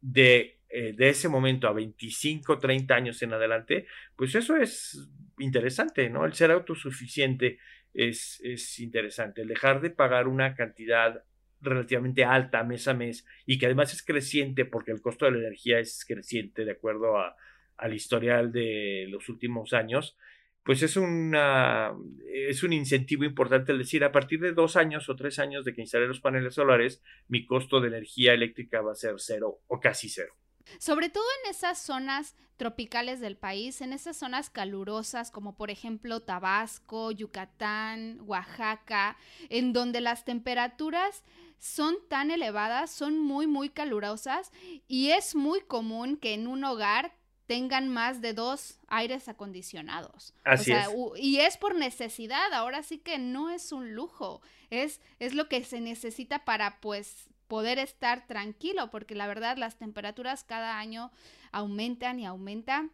de, 0.01 0.61
eh, 0.69 0.93
de 0.95 1.09
ese 1.09 1.29
momento 1.29 1.67
a 1.67 1.73
25, 1.73 2.57
30 2.59 2.95
años 2.95 3.21
en 3.21 3.33
adelante, 3.33 3.87
pues 4.15 4.35
eso 4.35 4.55
es 4.55 5.09
interesante, 5.39 6.09
¿no? 6.09 6.25
El 6.25 6.33
ser 6.33 6.51
autosuficiente 6.51 7.59
es, 7.93 8.39
es 8.43 8.79
interesante. 8.79 9.41
El 9.41 9.47
dejar 9.47 9.81
de 9.81 9.89
pagar 9.89 10.27
una 10.27 10.55
cantidad 10.55 11.23
relativamente 11.61 12.23
alta 12.23 12.63
mes 12.63 12.87
a 12.87 12.93
mes 12.93 13.25
y 13.45 13.57
que 13.57 13.65
además 13.65 13.93
es 13.93 14.03
creciente 14.03 14.65
porque 14.65 14.91
el 14.91 15.01
costo 15.01 15.25
de 15.25 15.31
la 15.31 15.39
energía 15.39 15.79
es 15.79 16.05
creciente 16.05 16.63
de 16.63 16.71
acuerdo 16.71 17.17
a, 17.17 17.35
al 17.77 17.93
historial 17.93 18.51
de 18.51 19.07
los 19.09 19.29
últimos 19.29 19.73
años, 19.73 20.17
pues 20.63 20.83
es, 20.83 20.97
una, 20.97 21.93
es 22.31 22.63
un 22.63 22.73
incentivo 22.73 23.23
importante 23.23 23.71
el 23.71 23.79
decir, 23.79 24.03
a 24.03 24.11
partir 24.11 24.39
de 24.39 24.51
dos 24.51 24.75
años 24.75 25.09
o 25.09 25.15
tres 25.15 25.39
años 25.39 25.65
de 25.65 25.73
que 25.73 25.81
instalé 25.81 26.07
los 26.07 26.19
paneles 26.19 26.53
solares, 26.53 27.01
mi 27.27 27.45
costo 27.45 27.81
de 27.81 27.87
energía 27.87 28.33
eléctrica 28.33 28.81
va 28.81 28.91
a 28.91 28.95
ser 28.95 29.15
cero 29.17 29.61
o 29.67 29.79
casi 29.79 30.09
cero. 30.09 30.33
Sobre 30.77 31.09
todo 31.09 31.25
en 31.43 31.51
esas 31.51 31.79
zonas 31.79 32.35
tropicales 32.57 33.21
del 33.21 33.37
país, 33.37 33.79
en 33.79 33.93
esas 33.93 34.17
zonas 34.17 34.49
calurosas 34.49 35.31
como 35.31 35.55
por 35.55 35.71
ejemplo 35.71 36.19
Tabasco, 36.19 37.11
Yucatán, 37.11 38.19
Oaxaca, 38.25 39.17
en 39.47 39.71
donde 39.71 40.01
las 40.01 40.25
temperaturas 40.25 41.23
son 41.57 41.95
tan 42.09 42.31
elevadas, 42.31 42.91
son 42.91 43.17
muy, 43.17 43.47
muy 43.47 43.69
calurosas 43.69 44.51
y 44.87 45.11
es 45.11 45.35
muy 45.35 45.61
común 45.61 46.17
que 46.17 46.33
en 46.33 46.47
un 46.47 46.63
hogar 46.65 47.13
tengan 47.49 47.89
más 47.89 48.21
de 48.21 48.33
dos 48.33 48.77
aires 48.87 49.27
acondicionados. 49.27 50.35
Así 50.43 50.71
es. 50.71 50.87
Y 51.15 51.39
es 51.39 51.57
por 51.57 51.75
necesidad, 51.75 52.53
ahora 52.53 52.83
sí 52.83 52.99
que 52.99 53.17
no 53.17 53.49
es 53.49 53.71
un 53.71 53.95
lujo, 53.95 54.41
es, 54.69 55.01
es 55.17 55.33
lo 55.33 55.49
que 55.49 55.63
se 55.63 55.81
necesita 55.81 56.45
para 56.45 56.79
pues 56.79 57.29
poder 57.49 57.79
estar 57.79 58.27
tranquilo, 58.27 58.89
porque 58.91 59.15
la 59.15 59.27
verdad 59.27 59.57
las 59.57 59.77
temperaturas 59.77 60.45
cada 60.45 60.79
año 60.79 61.11
aumentan 61.51 62.19
y 62.19 62.25
aumentan. 62.25 62.91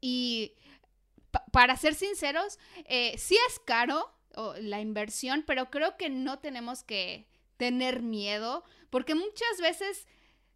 Y 0.00 0.52
para 1.50 1.76
ser 1.76 1.94
sinceros, 1.94 2.60
eh, 2.84 3.16
sí 3.18 3.36
es 3.48 3.58
caro 3.58 4.12
la 4.60 4.80
inversión, 4.80 5.42
pero 5.46 5.70
creo 5.70 5.96
que 5.96 6.10
no 6.10 6.38
tenemos 6.38 6.84
que 6.84 7.26
tener 7.56 8.02
miedo, 8.02 8.64
porque 8.90 9.14
muchas 9.14 9.60
veces 9.60 10.06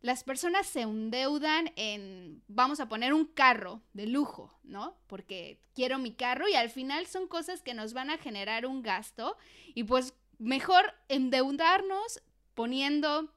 las 0.00 0.24
personas 0.24 0.66
se 0.66 0.82
endeudan 0.82 1.72
en, 1.76 2.42
vamos 2.48 2.80
a 2.80 2.88
poner 2.88 3.14
un 3.14 3.24
carro 3.24 3.82
de 3.94 4.06
lujo, 4.06 4.52
¿no? 4.62 4.96
Porque 5.06 5.60
quiero 5.74 5.98
mi 5.98 6.12
carro 6.12 6.48
y 6.48 6.54
al 6.54 6.70
final 6.70 7.06
son 7.06 7.26
cosas 7.28 7.62
que 7.62 7.74
nos 7.74 7.94
van 7.94 8.10
a 8.10 8.18
generar 8.18 8.66
un 8.66 8.82
gasto 8.82 9.36
y 9.74 9.84
pues 9.84 10.14
mejor 10.38 10.94
endeudarnos 11.08 12.22
poniendo 12.54 13.32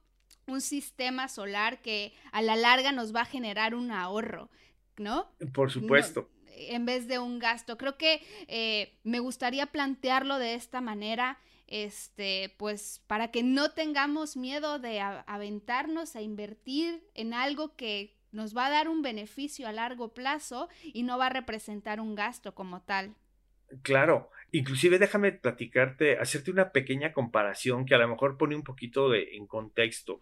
un 0.52 0.60
sistema 0.60 1.28
solar 1.28 1.82
que 1.82 2.12
a 2.30 2.42
la 2.42 2.56
larga 2.56 2.92
nos 2.92 3.14
va 3.14 3.22
a 3.22 3.26
generar 3.26 3.74
un 3.74 3.90
ahorro, 3.90 4.50
¿no? 4.96 5.30
Por 5.52 5.70
supuesto. 5.70 6.28
en 6.54 6.84
vez 6.84 7.08
de 7.08 7.18
un 7.18 7.38
gasto. 7.38 7.78
Creo 7.78 7.96
que 7.96 8.22
eh, 8.48 8.98
me 9.04 9.20
gustaría 9.20 9.66
plantearlo 9.66 10.38
de 10.38 10.54
esta 10.54 10.80
manera, 10.80 11.38
este, 11.66 12.54
pues 12.58 13.02
para 13.06 13.30
que 13.30 13.42
no 13.42 13.70
tengamos 13.70 14.36
miedo 14.36 14.78
de 14.78 15.00
aventarnos 15.00 16.14
a 16.14 16.22
invertir 16.22 17.02
en 17.14 17.34
algo 17.34 17.74
que 17.76 18.16
nos 18.32 18.56
va 18.56 18.66
a 18.66 18.70
dar 18.70 18.88
un 18.88 19.02
beneficio 19.02 19.68
a 19.68 19.72
largo 19.72 20.14
plazo 20.14 20.68
y 20.82 21.02
no 21.02 21.18
va 21.18 21.26
a 21.26 21.30
representar 21.30 22.00
un 22.00 22.14
gasto 22.14 22.54
como 22.54 22.82
tal. 22.82 23.14
Claro, 23.82 24.30
inclusive 24.52 24.98
déjame 24.98 25.32
platicarte, 25.32 26.18
hacerte 26.18 26.50
una 26.50 26.70
pequeña 26.70 27.12
comparación 27.12 27.86
que 27.86 27.94
a 27.94 27.98
lo 27.98 28.08
mejor 28.08 28.36
pone 28.36 28.54
un 28.54 28.62
poquito 28.62 29.10
de, 29.10 29.36
en 29.36 29.46
contexto. 29.46 30.20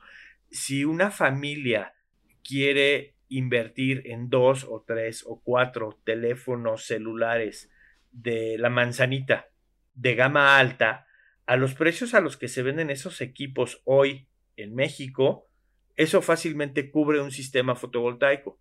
Si 0.50 0.84
una 0.84 1.10
familia 1.10 1.94
quiere 2.42 3.14
invertir 3.28 4.02
en 4.06 4.30
dos 4.30 4.64
o 4.68 4.84
tres 4.86 5.24
o 5.26 5.40
cuatro 5.40 6.00
teléfonos 6.04 6.84
celulares 6.84 7.70
de 8.12 8.56
la 8.58 8.70
manzanita 8.70 9.48
de 9.94 10.14
gama 10.14 10.58
alta, 10.58 11.06
a 11.46 11.56
los 11.56 11.74
precios 11.74 12.14
a 12.14 12.20
los 12.20 12.36
que 12.36 12.48
se 12.48 12.62
venden 12.62 12.90
esos 12.90 13.20
equipos 13.20 13.82
hoy 13.84 14.28
en 14.56 14.74
México, 14.74 15.48
eso 15.96 16.22
fácilmente 16.22 16.90
cubre 16.90 17.20
un 17.20 17.32
sistema 17.32 17.74
fotovoltaico 17.74 18.60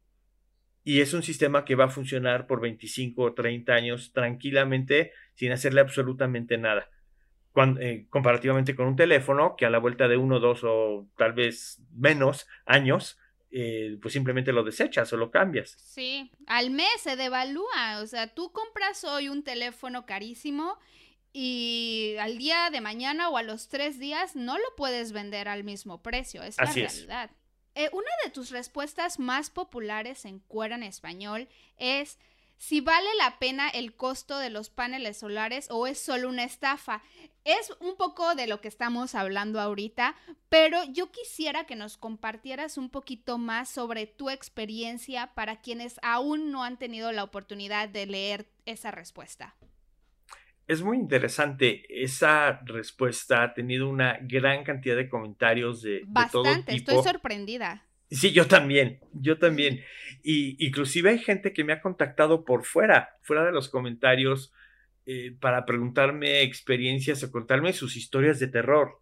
y 0.84 1.01
es 1.01 1.13
un 1.13 1.21
sistema 1.21 1.65
que 1.65 1.75
va 1.75 1.86
a 1.86 1.89
funcionar 1.89 2.47
por 2.47 2.62
25 2.62 3.21
o 3.21 3.34
30 3.34 3.73
años 3.73 4.12
tranquilamente 4.12 5.12
sin 5.39 5.54
hacerle 5.54 5.80
absolutamente 5.80 6.58
nada. 6.58 6.89
Eh, 7.80 8.08
comparativamente 8.10 8.75
con 8.75 8.88
un 8.88 8.95
teléfono 8.97 9.56
que 9.58 9.65
a 9.65 9.69
la 9.69 9.80
vuelta 9.80 10.10
de 10.10 10.17
uno, 10.17 10.39
dos 10.39 10.62
o 10.63 11.08
tal 11.17 11.32
vez 11.32 11.82
menos 11.93 12.45
años, 12.65 13.17
eh, 13.52 13.97
pues 14.02 14.13
simplemente 14.13 14.52
lo 14.52 14.63
desechas 14.63 15.12
o 15.13 15.17
lo 15.17 15.32
cambias. 15.32 15.71
Sí, 15.71 16.30
al 16.45 16.71
mes 16.71 16.89
se 16.99 17.15
devalúa, 17.15 18.02
o 18.02 18.08
sea, 18.08 18.34
tú 18.34 18.52
compras 18.52 19.06
hoy 19.06 19.30
un 19.30 19.43
teléfono 19.43 20.06
carísimo 20.06 20.78
y 21.32 22.15
al 22.19 22.38
día 22.38 22.69
de 22.69 22.82
mañana 22.82 23.30
o 23.30 23.38
a 23.38 23.43
los 23.43 23.69
tres 23.69 23.97
días 23.97 24.36
no 24.36 24.58
lo 24.58 24.75
puedes 24.75 25.13
vender 25.13 25.47
al 25.47 25.63
mismo 25.63 26.02
precio, 26.02 26.43
es 26.43 26.58
la 26.58 26.65
realidad. 26.65 27.32
Eh, 27.75 27.89
una 27.93 28.10
de 28.25 28.32
tus 28.32 28.52
respuestas 28.52 29.19
más 29.19 29.49
populares 29.49 30.25
en 30.25 30.39
Cuera 30.39 30.75
en 30.75 30.84
español 30.84 31.47
es 31.78 32.19
si 32.59 32.81
vale 32.81 33.07
la 33.17 33.39
pena 33.39 33.69
el 33.69 33.95
costo 33.95 34.37
de 34.37 34.49
los 34.49 34.69
paneles 34.69 35.17
solares 35.17 35.67
o 35.71 35.87
es 35.87 35.97
solo 35.97 36.27
una 36.27 36.43
estafa. 36.43 37.01
Es 37.45 37.71
un 37.79 37.95
poco 37.95 38.35
de 38.35 38.47
lo 38.47 38.59
que 38.59 38.67
estamos 38.67 39.15
hablando 39.15 39.61
ahorita, 39.61 40.13
pero 40.49 40.77
yo 40.91 41.09
quisiera 41.09 41.63
que 41.63 41.77
nos 41.77 41.97
compartieras 41.97 42.77
un 42.77 42.89
poquito 42.89 43.37
más 43.37 43.69
sobre 43.69 44.07
tu 44.07 44.29
experiencia 44.29 45.33
para 45.33 45.61
quienes 45.61 45.99
aún 46.03 46.51
no 46.51 46.63
han 46.63 46.77
tenido 46.77 47.13
la 47.13 47.23
oportunidad 47.23 47.87
de 47.87 48.05
leer 48.05 48.45
esa 48.65 48.91
respuesta 48.91 49.55
es 50.67 50.83
muy 50.83 50.97
interesante. 50.97 51.83
Esa 51.89 52.59
respuesta 52.63 53.41
ha 53.41 53.53
tenido 53.55 53.89
una 53.89 54.19
gran 54.21 54.63
cantidad 54.63 54.95
de 54.95 55.09
comentarios 55.09 55.81
de, 55.81 56.03
Bastante, 56.05 56.75
estoy 56.75 57.01
sorprendida. 57.01 57.88
Sí, 58.09 58.31
yo 58.31 58.47
también, 58.47 58.99
yo 59.13 59.37
también. 59.37 59.81
Y 60.23 60.65
inclusive 60.65 61.11
hay 61.11 61.19
gente 61.19 61.53
que 61.53 61.63
me 61.63 61.73
ha 61.73 61.81
contactado 61.81 62.43
por 62.43 62.65
fuera, 62.65 63.17
fuera 63.21 63.45
de 63.45 63.51
los 63.51 63.69
comentarios, 63.69 64.51
eh, 65.05 65.35
para 65.39 65.65
preguntarme 65.65 66.41
experiencias 66.41 67.23
o 67.23 67.31
contarme 67.31 67.73
sus 67.73 67.95
historias 67.95 68.39
de 68.39 68.47
terror. 68.47 68.99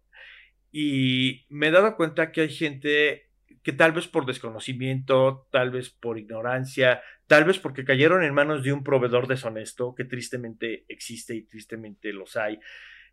Y 0.70 1.46
me 1.48 1.68
he 1.68 1.70
dado 1.70 1.96
cuenta 1.96 2.32
que 2.32 2.42
hay 2.42 2.50
gente 2.50 3.30
que 3.62 3.72
tal 3.72 3.92
vez 3.92 4.08
por 4.08 4.26
desconocimiento, 4.26 5.48
tal 5.50 5.70
vez 5.70 5.90
por 5.90 6.18
ignorancia, 6.18 7.02
tal 7.26 7.44
vez 7.44 7.58
porque 7.58 7.84
cayeron 7.84 8.24
en 8.24 8.34
manos 8.34 8.62
de 8.62 8.72
un 8.72 8.84
proveedor 8.84 9.26
deshonesto, 9.26 9.94
que 9.94 10.04
tristemente 10.04 10.84
existe 10.88 11.34
y 11.34 11.42
tristemente 11.42 12.12
los 12.12 12.36
hay, 12.36 12.58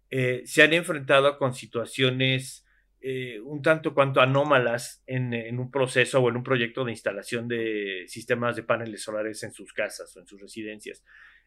eh, 0.10 0.44
se 0.46 0.64
han 0.64 0.74
enfrentado 0.74 1.38
con 1.38 1.54
situaciones 1.54 2.65
eh, 3.08 3.40
un 3.40 3.62
tanto 3.62 3.94
cuanto 3.94 4.20
anómalas 4.20 5.04
en, 5.06 5.60
un 5.60 5.70
proceso 5.70 6.22
o 6.22 6.28
en 6.28 6.38
un 6.38 6.44
proyecto 6.44 6.84
de 6.84 6.92
instalación 6.92 7.48
de 7.48 8.06
sistemas 8.08 8.56
de 8.56 8.64
paneles 8.64 9.04
solares 9.04 9.44
en 9.44 9.54
sus 9.54 9.74
casas 9.74 10.18
o 10.18 10.22
en 10.22 10.26
sus 10.26 10.42
residencias. 10.42 11.04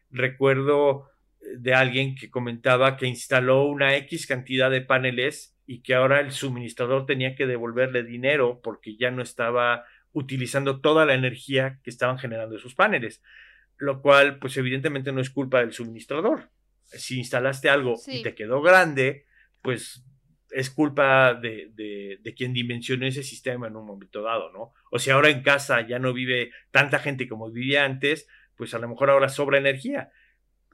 Recuerdo 0.09 1.09
eh, 1.41 1.57
de 1.57 1.73
alguien 1.73 2.15
que 2.15 2.29
comentaba 2.29 2.95
que 2.95 3.07
instaló 3.07 3.65
una 3.65 3.97
X 3.97 4.25
cantidad 4.25 4.71
de 4.71 4.79
paneles 4.79 5.53
y 5.65 5.81
que 5.81 5.95
ahora 5.95 6.21
el 6.21 6.31
suministrador 6.31 7.05
tenía 7.05 7.35
que 7.35 7.45
devolverle 7.45 8.03
dinero 8.03 8.61
porque 8.63 8.95
ya 8.95 9.11
no 9.11 9.21
estaba 9.21 9.83
utilizando 10.13 10.79
toda 10.79 11.05
la 11.05 11.13
energía 11.13 11.81
que 11.83 11.89
estaban 11.89 12.19
generando 12.19 12.55
esos 12.55 12.73
paneles, 12.73 13.21
lo 13.75 14.01
cual 14.01 14.39
pues 14.39 14.55
evidentemente 14.55 15.11
no 15.11 15.19
es 15.19 15.29
culpa 15.29 15.59
del 15.59 15.73
suministrador. 15.73 16.51
Si 16.85 17.17
instalaste 17.17 17.69
algo 17.69 17.95
y 18.07 18.23
te 18.23 18.33
quedó 18.33 18.61
grande, 18.61 19.25
pues 19.61 20.05
es 20.51 20.69
culpa 20.69 21.33
de, 21.33 21.71
de, 21.73 22.33
quien 22.33 22.53
dimensionó 22.53 23.05
ese 23.05 23.23
sistema 23.23 23.67
en 23.67 23.75
un 23.75 23.85
momento 23.85 24.21
dado, 24.21 24.51
¿no? 24.51 24.73
O 24.91 24.99
si 24.99 25.09
ahora 25.09 25.29
en 25.29 25.41
casa 25.41 25.85
ya 25.87 25.99
no 25.99 26.13
vive 26.13 26.51
tanta 26.71 26.99
gente 26.99 27.27
como 27.27 27.51
vivía 27.51 27.85
antes, 27.85 28.27
pues 28.55 28.73
a 28.73 28.79
lo 28.79 28.87
mejor 28.87 29.09
ahora 29.09 29.29
sobra 29.29 29.57
energía. 29.57 30.11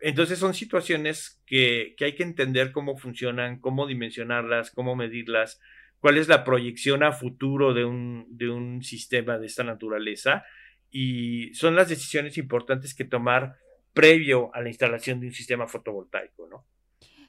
Entonces 0.01 0.39
son 0.39 0.53
situaciones 0.53 1.41
que, 1.45 1.95
que 1.97 2.05
hay 2.05 2.15
que 2.15 2.23
entender 2.23 2.71
cómo 2.71 2.97
funcionan, 2.97 3.59
cómo 3.59 3.87
dimensionarlas, 3.87 4.71
cómo 4.71 4.95
medirlas, 4.95 5.59
cuál 5.99 6.17
es 6.17 6.27
la 6.27 6.43
proyección 6.43 7.03
a 7.03 7.11
futuro 7.11 7.73
de 7.73 7.85
un, 7.85 8.27
de 8.29 8.49
un 8.49 8.83
sistema 8.83 9.37
de 9.37 9.47
esta 9.47 9.63
naturaleza 9.63 10.43
y 10.91 11.53
son 11.53 11.75
las 11.75 11.89
decisiones 11.89 12.37
importantes 12.37 12.93
que 12.93 13.05
tomar 13.05 13.55
previo 13.93 14.53
a 14.53 14.61
la 14.61 14.69
instalación 14.69 15.19
de 15.19 15.27
un 15.27 15.33
sistema 15.33 15.67
fotovoltaico, 15.67 16.47
¿no? 16.47 16.65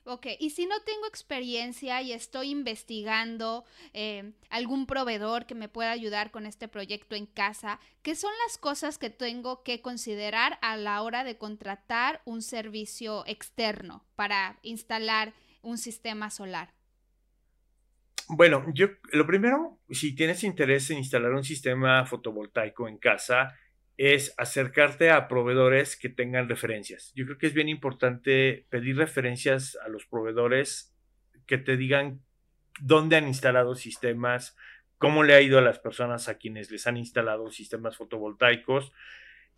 Ok, 0.09 0.29
y 0.38 0.51
si 0.51 0.66
no 0.66 0.77
tengo 0.83 1.09
experiencia 1.09 2.01
y 2.01 2.12
estoy 2.12 2.51
investigando 2.51 3.64
eh, 3.92 4.35
algún 4.51 4.87
proveedor 4.87 5.47
que 5.47 5.57
me 5.57 5.69
pueda 5.69 5.90
ayudar 5.90 6.31
con 6.31 6.47
este 6.47 6.69
proyecto 6.69 7.16
en 7.16 7.27
casa, 7.27 7.81
¿qué 8.03 8.14
son 8.14 8.31
las 8.47 8.57
cosas 8.57 8.99
que 8.99 9.11
tengo 9.11 9.64
que 9.64 9.83
considerar 9.83 10.61
a 10.62 10.77
la 10.77 11.03
hora 11.03 11.25
de 11.25 11.38
contratar 11.38 12.23
un 12.25 12.40
servicio 12.40 13.25
externo 13.27 14.07
para 14.14 14.61
instalar 14.62 15.35
un 15.61 15.77
sistema 15.77 16.31
solar? 16.31 16.73
Bueno, 18.29 18.64
yo 18.75 18.87
lo 19.11 19.27
primero, 19.27 19.81
si 19.90 20.14
tienes 20.14 20.45
interés 20.45 20.88
en 20.90 20.99
instalar 20.99 21.33
un 21.33 21.42
sistema 21.42 22.07
fotovoltaico 22.07 22.87
en 22.87 22.99
casa, 22.99 23.57
es 23.96 24.35
acercarte 24.37 25.11
a 25.11 25.28
proveedores 25.28 25.96
que 25.96 26.09
tengan 26.09 26.48
referencias. 26.48 27.12
Yo 27.14 27.24
creo 27.24 27.38
que 27.38 27.46
es 27.46 27.54
bien 27.54 27.68
importante 27.68 28.66
pedir 28.68 28.96
referencias 28.96 29.78
a 29.85 29.88
los 29.88 30.06
proveedores 30.06 30.94
que 31.46 31.59
te 31.59 31.76
digan 31.76 32.20
dónde 32.80 33.16
han 33.16 33.26
instalado 33.26 33.74
sistemas, 33.74 34.56
cómo 34.98 35.22
le 35.22 35.35
ha 35.35 35.40
ido 35.40 35.59
a 35.59 35.62
las 35.62 35.78
personas 35.78 36.28
a 36.28 36.37
quienes 36.37 36.70
les 36.70 36.87
han 36.87 36.96
instalado 36.96 37.50
sistemas 37.50 37.96
fotovoltaicos. 37.96 38.92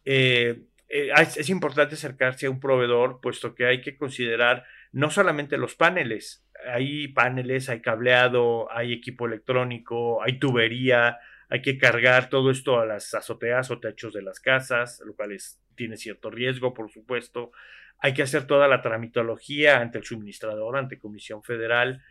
Eh, 0.04 0.62
eh, 0.88 1.10
es 1.16 1.50
importante 1.50 1.96
acercarse 1.96 2.46
a 2.46 2.50
un 2.50 2.60
proveedor, 2.60 3.20
puesto 3.20 3.54
que 3.54 3.66
hay 3.66 3.80
que 3.80 3.96
considerar 3.96 4.64
no 4.92 5.10
solamente 5.10 5.58
los 5.58 5.74
paneles, 5.74 6.46
hay 6.66 7.08
paneles, 7.08 7.68
hay 7.68 7.80
cableado, 7.82 8.70
hay 8.72 8.92
equipo 8.92 9.26
electrónico, 9.26 10.22
hay 10.22 10.38
tubería, 10.38 11.18
hay 11.48 11.62
que 11.62 11.78
cargar 11.78 12.28
todo 12.28 12.50
esto 12.50 12.78
a 12.78 12.86
las 12.86 13.14
azoteas 13.14 13.70
o 13.70 13.80
techos 13.80 14.12
de 14.12 14.22
las 14.22 14.40
casas, 14.40 15.02
lo 15.04 15.14
cual 15.14 15.36
tiene 15.74 15.96
cierto 15.96 16.30
riesgo, 16.30 16.74
por 16.74 16.90
supuesto. 16.90 17.52
Hay 17.98 18.14
que 18.14 18.22
hacer 18.22 18.46
toda 18.46 18.68
la 18.68 18.82
tramitología 18.82 19.80
ante 19.80 19.98
el 19.98 20.04
suministrador, 20.04 20.76
ante 20.76 20.98
Comisión 20.98 21.42
Federal. 21.42 22.02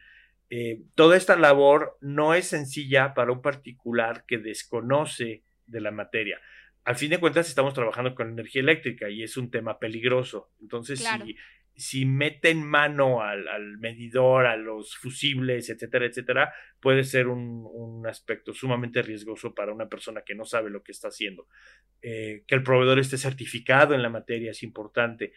Eh, 0.50 0.82
toda 0.96 1.18
esta 1.18 1.36
labor 1.36 1.98
no 2.02 2.34
es 2.34 2.48
sencilla 2.48 3.14
para 3.14 3.32
un 3.32 3.42
particular 3.42 4.26
que 4.26 4.38
desconoce 4.38 5.44
de 5.68 5.82
la 5.82 5.92
materia. 5.92 6.42
Al 6.84 6.96
fin 6.96 7.10
de 7.10 7.20
cuentas, 7.20 7.50
estamos 7.50 7.74
trabajando 7.74 8.16
con 8.16 8.30
energía 8.30 8.62
eléctrica 8.62 9.10
y 9.10 9.22
es 9.22 9.38
un 9.38 9.52
tema 9.52 9.78
peligroso. 9.78 10.50
Entonces, 10.62 11.00
si 11.00 11.36
si 11.78 12.06
meten 12.06 12.64
mano 12.64 13.22
al, 13.22 13.78
medidor, 13.78 14.48
a 14.48 14.58
los 14.58 14.98
fusibles, 14.98 15.70
etcétera, 15.70 16.08
etcétera, 16.08 16.54
puede 16.80 17.04
ser 17.04 17.28
un, 17.28 18.04
aspecto 18.08 18.54
sumamente 18.54 19.02
riesgoso 19.02 19.54
para 19.54 19.74
una 19.74 19.88
persona 19.88 20.22
que 20.22 20.34
no 20.34 20.46
sabe 20.46 20.70
lo 20.70 20.82
que 20.82 20.92
está 20.92 21.10
haciendo. 21.10 21.48
Eh, 22.02 22.44
que 22.48 22.56
el 22.56 22.64
proveedor 22.64 23.00
esté 23.00 23.18
certificado 23.18 23.94
en 23.94 24.02
la 24.02 24.10
materia 24.10 24.52
es 24.52 24.64
importante. 24.64 25.34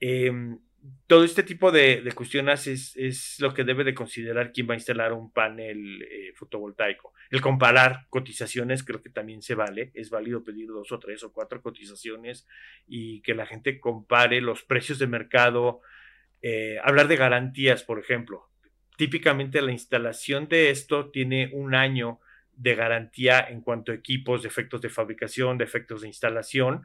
Em, 0.00 0.58
todo 1.06 1.24
este 1.24 1.42
tipo 1.42 1.70
de, 1.70 2.02
cuestiones 2.14 2.66
es, 2.66 3.36
lo 3.40 3.54
que 3.54 3.64
debe 3.64 3.84
de 3.84 3.94
considerar 3.94 4.52
quien 4.52 4.68
va 4.68 4.74
a 4.74 4.76
instalar 4.76 5.12
un 5.12 5.32
panel 5.32 6.02
eh, 6.02 6.32
fotovoltaico. 6.34 7.12
El 7.30 7.40
comparar 7.40 8.06
cotizaciones 8.10 8.82
creo 8.84 9.02
que 9.02 9.10
también 9.10 9.42
se 9.42 9.54
vale. 9.54 9.90
Es 9.94 10.10
válido 10.10 10.44
pedir 10.44 10.68
dos 10.68 10.90
o 10.92 10.98
tres 10.98 11.22
o 11.22 11.32
cuatro 11.32 11.62
cotizaciones 11.62 12.46
y 12.86 13.20
que 13.22 13.34
la 13.34 13.46
gente 13.46 13.80
compare 13.80 14.40
los 14.40 14.62
precios 14.62 14.98
de 14.98 15.06
mercado. 15.06 15.80
Eh, 16.42 16.78
hablar 16.82 17.08
de 17.08 17.16
garantías, 17.16 17.82
por 17.82 17.98
ejemplo. 17.98 18.48
Típicamente 18.96 19.62
la 19.62 19.72
instalación 19.72 20.48
de 20.48 20.70
esto 20.70 21.10
tiene 21.10 21.50
un 21.52 21.74
año 21.74 22.20
de 22.56 22.74
garantía 22.74 23.40
en 23.40 23.60
cuanto 23.60 23.92
a 23.92 23.94
equipos, 23.94 24.42
defectos 24.42 24.80
de 24.80 24.88
fabricación, 24.88 25.58
defectos 25.58 26.02
de 26.02 26.08
instalación. 26.08 26.82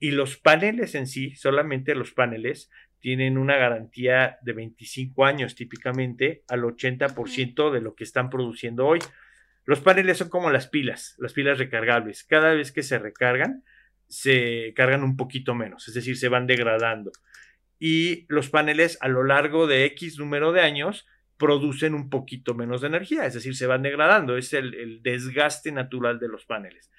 Y 0.00 0.12
los 0.12 0.36
paneles 0.36 0.94
en 0.94 1.06
sí, 1.08 1.34
solamente 1.34 1.94
los 1.96 2.12
paneles, 2.12 2.70
tienen 3.00 3.38
una 3.38 3.56
garantía 3.56 4.38
de 4.42 4.52
25 4.52 5.24
años 5.24 5.54
típicamente 5.54 6.42
al 6.48 6.62
80% 6.62 7.70
de 7.70 7.80
lo 7.80 7.94
que 7.94 8.04
están 8.04 8.30
produciendo 8.30 8.86
hoy. 8.86 8.98
Los 9.64 9.80
paneles 9.80 10.18
son 10.18 10.28
como 10.28 10.50
las 10.50 10.66
pilas, 10.66 11.14
las 11.18 11.32
pilas 11.32 11.58
recargables. 11.58 12.24
Cada 12.24 12.54
vez 12.54 12.72
que 12.72 12.82
se 12.82 12.98
recargan, 12.98 13.64
se 14.08 14.72
cargan 14.74 15.04
un 15.04 15.16
poquito 15.16 15.54
menos, 15.54 15.86
es 15.88 15.94
decir, 15.94 16.16
se 16.16 16.28
van 16.28 16.46
degradando. 16.46 17.12
Y 17.78 18.26
los 18.28 18.48
paneles 18.48 18.98
a 19.00 19.08
lo 19.08 19.22
largo 19.22 19.66
de 19.66 19.84
X 19.84 20.18
número 20.18 20.52
de 20.52 20.62
años 20.62 21.06
producen 21.36 21.94
un 21.94 22.10
poquito 22.10 22.54
menos 22.54 22.80
de 22.80 22.88
energía, 22.88 23.26
es 23.26 23.34
decir, 23.34 23.54
se 23.54 23.66
van 23.66 23.82
degradando. 23.82 24.36
Es 24.36 24.52
el, 24.52 24.74
el 24.74 25.02
desgaste 25.02 25.70
natural 25.70 26.18
de 26.18 26.28
los 26.28 26.44
paneles. 26.44 26.90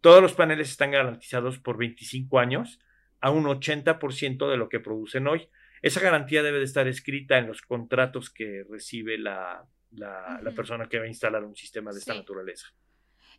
Todos 0.00 0.20
los 0.20 0.32
paneles 0.32 0.70
están 0.70 0.90
garantizados 0.90 1.58
por 1.58 1.76
25 1.76 2.38
años 2.40 2.80
a 3.20 3.30
un 3.30 3.44
80% 3.44 4.50
de 4.50 4.56
lo 4.56 4.68
que 4.68 4.80
producen 4.80 5.26
hoy. 5.26 5.48
Esa 5.82 6.00
garantía 6.00 6.42
debe 6.42 6.58
de 6.58 6.64
estar 6.64 6.88
escrita 6.88 7.38
en 7.38 7.46
los 7.46 7.62
contratos 7.62 8.30
que 8.30 8.64
recibe 8.68 9.18
la, 9.18 9.64
la, 9.92 10.52
persona 10.54 10.88
que 10.88 10.98
va 10.98 11.04
a 11.04 11.08
instalar 11.08 11.44
un 11.44 11.56
sistema 11.56 11.92
de 11.92 11.98
esta 11.98 12.14
naturaleza. 12.14 12.68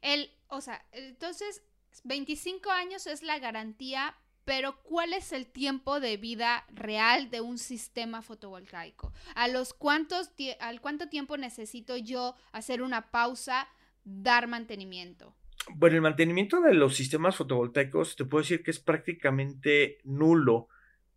El, 0.01 0.31
o 0.47 0.61
sea, 0.61 0.85
entonces, 0.91 1.63
25 2.03 2.71
años 2.71 3.07
es 3.07 3.23
la 3.23 3.39
garantía, 3.39 4.15
pero 4.45 4.81
¿cuál 4.83 5.13
es 5.13 5.31
el 5.31 5.47
tiempo 5.47 5.99
de 5.99 6.17
vida 6.17 6.65
real 6.69 7.29
de 7.29 7.41
un 7.41 7.57
sistema 7.57 8.21
fotovoltaico? 8.21 9.13
¿A 9.35 9.47
los 9.47 9.73
cuántos, 9.73 10.31
al 10.59 10.81
cuánto 10.81 11.09
tiempo 11.09 11.37
necesito 11.37 11.97
yo 11.97 12.35
hacer 12.51 12.81
una 12.81 13.11
pausa, 13.11 13.67
dar 14.03 14.47
mantenimiento? 14.47 15.35
Bueno, 15.67 15.97
el 15.97 16.01
mantenimiento 16.01 16.61
de 16.61 16.73
los 16.73 16.95
sistemas 16.95 17.35
fotovoltaicos 17.35 18.15
te 18.15 18.25
puedo 18.25 18.41
decir 18.41 18.63
que 18.63 18.71
es 18.71 18.79
prácticamente 18.79 19.99
nulo. 20.03 20.67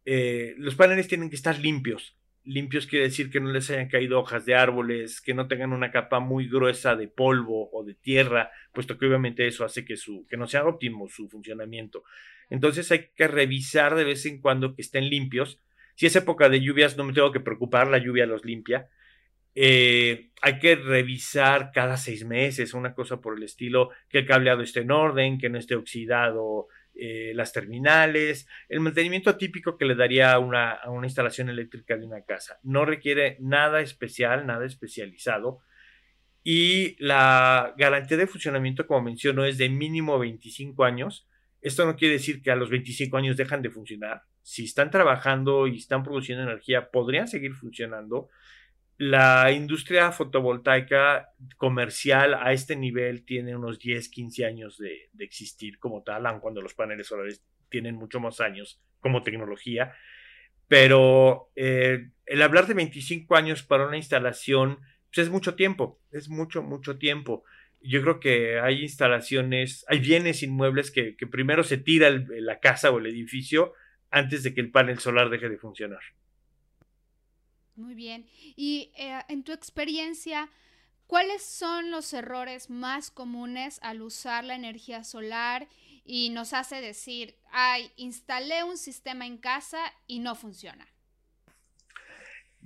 Eh, 0.05 0.55
los 0.59 0.74
paneles 0.74 1.09
tienen 1.09 1.31
que 1.31 1.37
estar 1.37 1.59
limpios. 1.59 2.16
Limpios 2.44 2.87
quiere 2.87 3.07
decir 3.07 3.31
que 3.31 3.40
no 3.40 3.52
les 3.52 3.70
hayan 3.70 3.88
caído 3.88 4.18
hojas 4.18 4.44
de 4.44 4.57
árboles, 4.57 5.20
que 5.20 5.33
no 5.33 5.46
tengan 5.46 5.72
una 5.72 5.92
capa 5.92 6.18
muy 6.18 6.48
gruesa 6.48 6.96
de 6.96 7.07
polvo 7.07 7.70
o 7.72 7.85
de 7.85 7.94
tierra, 7.94 8.50
puesto 8.72 8.98
que 8.98 9.07
obviamente 9.07 9.46
eso 9.46 9.64
hace 9.64 9.85
que, 9.85 9.96
su, 9.96 10.26
que 10.28 10.37
no 10.37 10.48
sea 10.48 10.64
óptimo 10.64 11.09
su 11.09 11.28
funcionamiento. 11.28 12.02
Entonces 12.50 12.90
hay 12.90 13.11
que 13.14 13.28
revisar 13.28 13.94
de 13.94 14.05
vez 14.05 14.26
en 14.26 14.40
cuando 14.40 14.74
que 14.74 14.83
estén 14.83 15.09
limpios. 15.09 15.61
Si 15.94 16.07
es 16.07 16.16
época 16.16 16.48
de 16.48 16.61
lluvias, 16.61 16.96
no 16.96 17.05
me 17.05 17.12
tengo 17.12 17.31
que 17.31 17.40
preocupar, 17.40 17.87
la 17.88 17.98
lluvia 17.98 18.26
los 18.26 18.44
limpia. 18.44 18.88
Eh, 19.55 20.31
hay 20.41 20.59
que 20.59 20.77
revisar 20.77 21.71
cada 21.73 21.97
seis 21.97 22.25
meses, 22.25 22.75
una 22.75 22.95
cosa 22.95 23.21
por 23.21 23.37
el 23.37 23.43
estilo, 23.43 23.91
que 24.09 24.19
el 24.19 24.27
cableado 24.27 24.62
esté 24.62 24.81
en 24.81 24.91
orden, 24.91 25.38
que 25.38 25.51
no 25.51 25.59
esté 25.59 25.75
oxidado 25.75 26.69
eh, 26.95 27.33
las 27.35 27.53
terminales, 27.53 28.47
el 28.69 28.81
mantenimiento 28.81 29.37
típico 29.37 29.79
que 29.79 29.85
le 29.85 29.95
daría 29.95 30.33
a 30.33 30.38
una, 30.38 30.79
una 30.87 31.07
instalación 31.07 31.49
eléctrica 31.49 31.97
de 31.97 32.05
una 32.05 32.23
casa. 32.23 32.59
No 32.62 32.85
requiere 32.85 33.37
nada 33.41 33.81
especial, 33.81 34.47
nada 34.47 34.67
especializado. 34.67 35.61
Y 36.45 36.97
la 37.03 37.75
garantía 37.79 38.17
de 38.17 38.27
funcionamiento, 38.27 38.87
como 38.87 39.03
menciono, 39.03 39.45
es 39.45 39.59
de 39.59 39.69
mínimo 39.69 40.19
25 40.19 40.85
años. 40.85 41.29
Esto 41.61 41.87
no 41.87 41.97
quiere 41.97 42.15
decir 42.15 42.43
que 42.43 42.51
a 42.51 42.57
los 42.57 42.69
25 42.69 43.17
años 43.17 43.37
dejan 43.37 43.62
de 43.62 43.71
funcionar. 43.71 44.25
Si 44.43 44.65
están 44.65 44.91
trabajando 44.91 45.69
y 45.69 45.79
están 45.79 46.03
produciendo 46.03 46.43
energía, 46.43 46.91
podrían 46.91 47.29
seguir 47.29 47.55
funcionando 47.55 48.29
la 48.98 49.50
industria 49.52 50.12
fotovoltaica 50.12 51.31
comercial 51.57 52.35
a 52.35 52.52
este 52.52 52.76
nivel 52.76 53.24
tiene 53.24 53.57
unos 53.57 53.78
10, 53.78 54.09
15 54.09 54.44
años 54.44 54.78
de, 54.78 55.09
existir 55.18 55.78
como 55.78 56.02
tal, 56.02 56.26
aun 56.26 56.40
cuando 56.40 56.61
los 56.61 56.74
paneles 56.74 57.07
solares 57.07 57.42
tienen 57.68 57.96
mucho 57.96 58.20
más 58.20 58.40
años 58.40 58.81
como 59.00 59.22
tecnología. 59.22 59.94
Pero 60.68 61.50
eh, 61.57 62.11
el 62.26 62.42
hablar 62.42 62.66
de 62.66 62.74
25 62.74 63.35
años 63.37 63.62
para 63.62 63.87
una 63.87 63.96
instalación 63.96 64.78
pues 65.12 65.26
es 65.26 65.31
mucho 65.31 65.55
tiempo, 65.55 66.00
es 66.11 66.28
mucho, 66.31 66.62
mucho 66.62 66.96
tiempo. 66.96 67.44
Yo 67.83 68.00
creo 68.00 68.20
que 68.20 68.61
hay 68.61 68.83
instalaciones, 68.83 69.85
hay 69.88 69.98
bienes 69.98 70.42
inmuebles 70.42 70.90
que, 70.90 71.16
primero 71.31 71.64
se 71.64 71.76
tira 71.76 72.11
la 72.11 72.61
casa 72.61 72.90
o 72.90 72.98
el 72.98 73.07
edificio 73.07 73.74
antes 74.11 74.42
de 74.42 74.55
que 74.55 74.61
el 74.61 74.70
panel 74.70 75.00
solar 75.00 75.28
deje 75.28 75.48
de 75.50 75.59
funcionar. 75.59 76.00
Muy 77.74 77.94
bien. 77.94 78.26
Y 78.56 78.92
eh, 78.96 79.20
en 79.28 79.44
tu 79.44 79.52
experiencia, 79.52 80.50
¿cuáles 81.06 81.42
son 81.42 81.90
los 81.90 82.12
errores 82.12 82.70
más 82.70 83.11
comunes 83.11 83.78
al 83.82 84.02
usar 84.02 84.44
la 84.44 84.54
energía 84.54 85.04
solar 85.04 85.68
y 86.04 86.30
nos 86.30 86.52
hace 86.52 86.80
decir, 86.80 87.37
ay, 87.50 87.90
instalé 87.96 88.64
un 88.64 88.76
sistema 88.76 89.26
en 89.26 89.38
casa 89.38 89.78
y 90.06 90.18
no 90.18 90.35
funciona? 90.35 90.87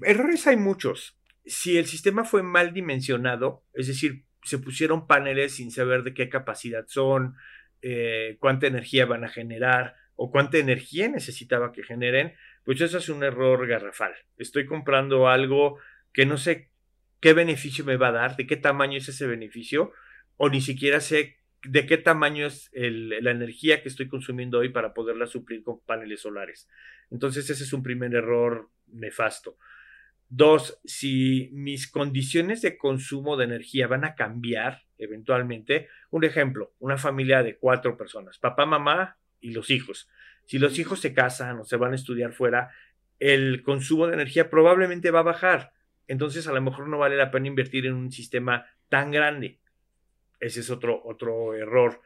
Errores 0.03 0.47
hay 0.47 0.57
muchos. 0.57 1.19
Si 1.45 1.79
el 1.79 1.87
sistema 1.87 2.25
fue 2.25 2.43
mal 2.43 2.75
dimensionado, 2.75 3.65
es 3.73 3.87
decir, 3.87 4.25
se 4.43 4.59
pusieron 4.59 5.07
paneles 5.07 5.57
sin 5.57 5.71
saber 5.71 6.03
de 6.03 6.15
qué 6.15 6.29
capacidad 6.29 6.87
son, 6.89 7.37
eh, 7.83 8.37
cuánta 8.41 8.67
energía 8.67 9.07
van 9.07 9.25
a 9.25 9.29
generar 9.29 9.97
o 10.17 10.31
cuánta 10.31 10.59
energía 10.59 11.09
necesitaba 11.09 11.73
que 11.73 11.83
generen, 11.83 12.35
pues 12.67 12.81
eso 12.81 12.99
es 12.99 13.09
un 13.09 13.23
error 13.23 13.65
garrafal. 13.69 14.13
Estoy 14.37 14.67
comprando 14.67 15.29
algo 15.29 15.79
que 16.13 16.27
no 16.27 16.37
sé 16.37 16.69
qué 17.21 17.33
beneficio 17.33 17.85
me 17.85 17.97
va 17.97 18.09
a 18.09 18.13
dar, 18.13 18.37
de 18.37 18.49
qué 18.49 18.57
tamaño 18.57 18.99
es 18.99 19.09
ese 19.09 19.29
beneficio, 19.29 19.93
o 20.37 20.49
ni 20.49 20.61
siquiera 20.61 21.01
sé 21.01 21.37
de 21.63 21.87
qué 21.87 21.97
tamaño 21.97 22.45
es 22.45 22.69
la 22.73 23.31
energía 23.31 23.83
que 23.83 23.89
estoy 23.89 24.09
consumiendo 24.09 24.59
hoy 24.59 24.71
para 24.71 24.95
poderla 24.95 25.29
suplir 25.29 25.63
con 25.63 25.81
paneles 25.81 26.23
solares. 26.23 26.69
Entonces 27.09 27.49
ese 27.49 27.63
es 27.63 27.73
un 27.73 27.85
primer 27.85 28.13
error 28.13 28.69
nefasto. 28.89 29.57
Dos, 30.29 30.81
si 30.85 31.51
mis 31.53 31.89
condiciones 31.89 32.63
de 32.63 32.77
consumo 32.77 33.37
de 33.37 33.45
energía 33.45 33.87
van 33.87 34.05
a 34.05 34.17
cambiar 34.17 34.83
eventualmente, 34.99 35.89
un 36.11 36.25
ejemplo, 36.25 36.75
una 36.81 36.99
familia 36.99 37.45
de 37.45 37.59
cuatro 37.59 37.97
personas, 37.97 38.39
papá, 38.39 38.67
mamá 38.67 39.19
y 39.41 39.53
los 39.53 39.71
hijos. 39.71 40.09
Si 40.47 40.59
los 40.59 40.79
hijos 40.79 41.01
se 41.01 41.13
casan 41.13 41.59
o 41.59 41.65
se 41.65 41.77
van 41.77 41.93
a 41.93 41.97
estudiar 41.97 42.33
fuera, 42.33 42.71
el 43.19 43.63
consumo 43.63 44.07
de 44.07 44.15
energía 44.15 44.51
probablemente 44.51 45.11
va 45.11 45.21
a 45.21 45.25
bajar. 45.25 45.73
Entonces 46.07 46.47
a 46.47 46.53
lo 46.53 46.63
mejor 46.63 46.89
no 46.89 46.99
vale 46.99 47.17
la 47.17 47.31
pena 47.31 47.49
invertir 47.49 47.87
en 47.87 47.95
un 47.95 48.13
sistema 48.13 48.67
tan 48.89 49.11
grande. 49.11 49.59
Ese 50.41 50.61
es 50.61 50.71
otro, 50.71 51.03
otro 51.05 51.55
error. 51.55 52.01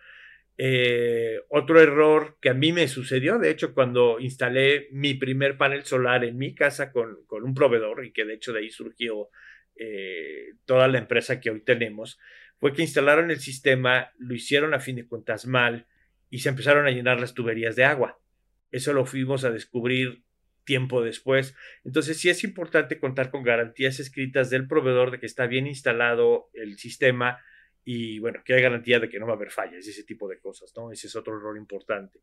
Eh, 0.56 1.40
otro 1.48 1.80
error 1.80 2.36
que 2.40 2.50
a 2.50 2.54
mí 2.54 2.72
me 2.72 2.86
sucedió, 2.86 3.38
de 3.38 3.50
hecho, 3.50 3.72
cuando 3.72 4.20
instalé 4.20 4.88
mi 4.90 5.14
primer 5.14 5.56
panel 5.56 5.84
solar 5.84 6.22
en 6.22 6.36
mi 6.36 6.54
casa 6.54 6.92
con, 6.92 7.18
un 7.30 7.54
proveedor 7.54 8.04
y 8.04 8.12
que 8.12 8.26
de 8.26 8.34
hecho 8.34 8.52
de 8.52 8.60
ahí 8.60 8.70
surgió 8.70 9.30
eh, 9.76 10.52
toda 10.66 10.86
la 10.88 10.98
empresa 10.98 11.40
que 11.40 11.50
hoy 11.50 11.60
tenemos, 11.62 12.18
fue 12.58 12.74
que 12.74 12.82
instalaron 12.82 13.30
el 13.30 13.40
sistema, 13.40 14.12
lo 14.18 14.34
hicieron 14.34 14.74
a 14.74 14.80
fin 14.80 14.96
de 14.96 15.06
cuentas 15.06 15.46
mal 15.46 15.86
y 16.28 16.40
se 16.40 16.50
empezaron 16.50 16.86
a 16.86 16.90
llenar 16.90 17.18
las 17.20 17.32
tuberías 17.32 17.74
de 17.74 17.84
agua. 17.84 18.18
Eso 18.70 18.92
lo 18.92 19.06
fuimos 19.06 19.44
a 19.44 19.50
descubrir 19.50 20.24
tiempo 20.64 21.02
después. 21.02 21.54
Entonces 21.84 22.18
sí 22.18 22.28
es 22.28 22.44
importante 22.44 22.98
contar 22.98 23.30
con 23.30 23.42
garantías 23.42 23.98
escritas 23.98 24.50
del 24.50 24.68
proveedor 24.68 25.10
de 25.10 25.18
que 25.18 25.26
está 25.26 25.46
bien 25.46 25.66
instalado 25.66 26.50
el 26.52 26.78
sistema 26.78 27.40
y 27.84 28.18
bueno, 28.18 28.42
que 28.44 28.54
hay 28.54 28.62
garantía 28.62 29.00
de 29.00 29.08
que 29.08 29.18
no 29.18 29.26
va 29.26 29.32
a 29.32 29.36
haber 29.36 29.50
fallas, 29.50 29.86
ese 29.86 30.04
tipo 30.04 30.28
de 30.28 30.38
cosas, 30.38 30.72
¿no? 30.76 30.92
Ese 30.92 31.06
es 31.06 31.16
otro 31.16 31.36
error 31.36 31.56
importante. 31.56 32.20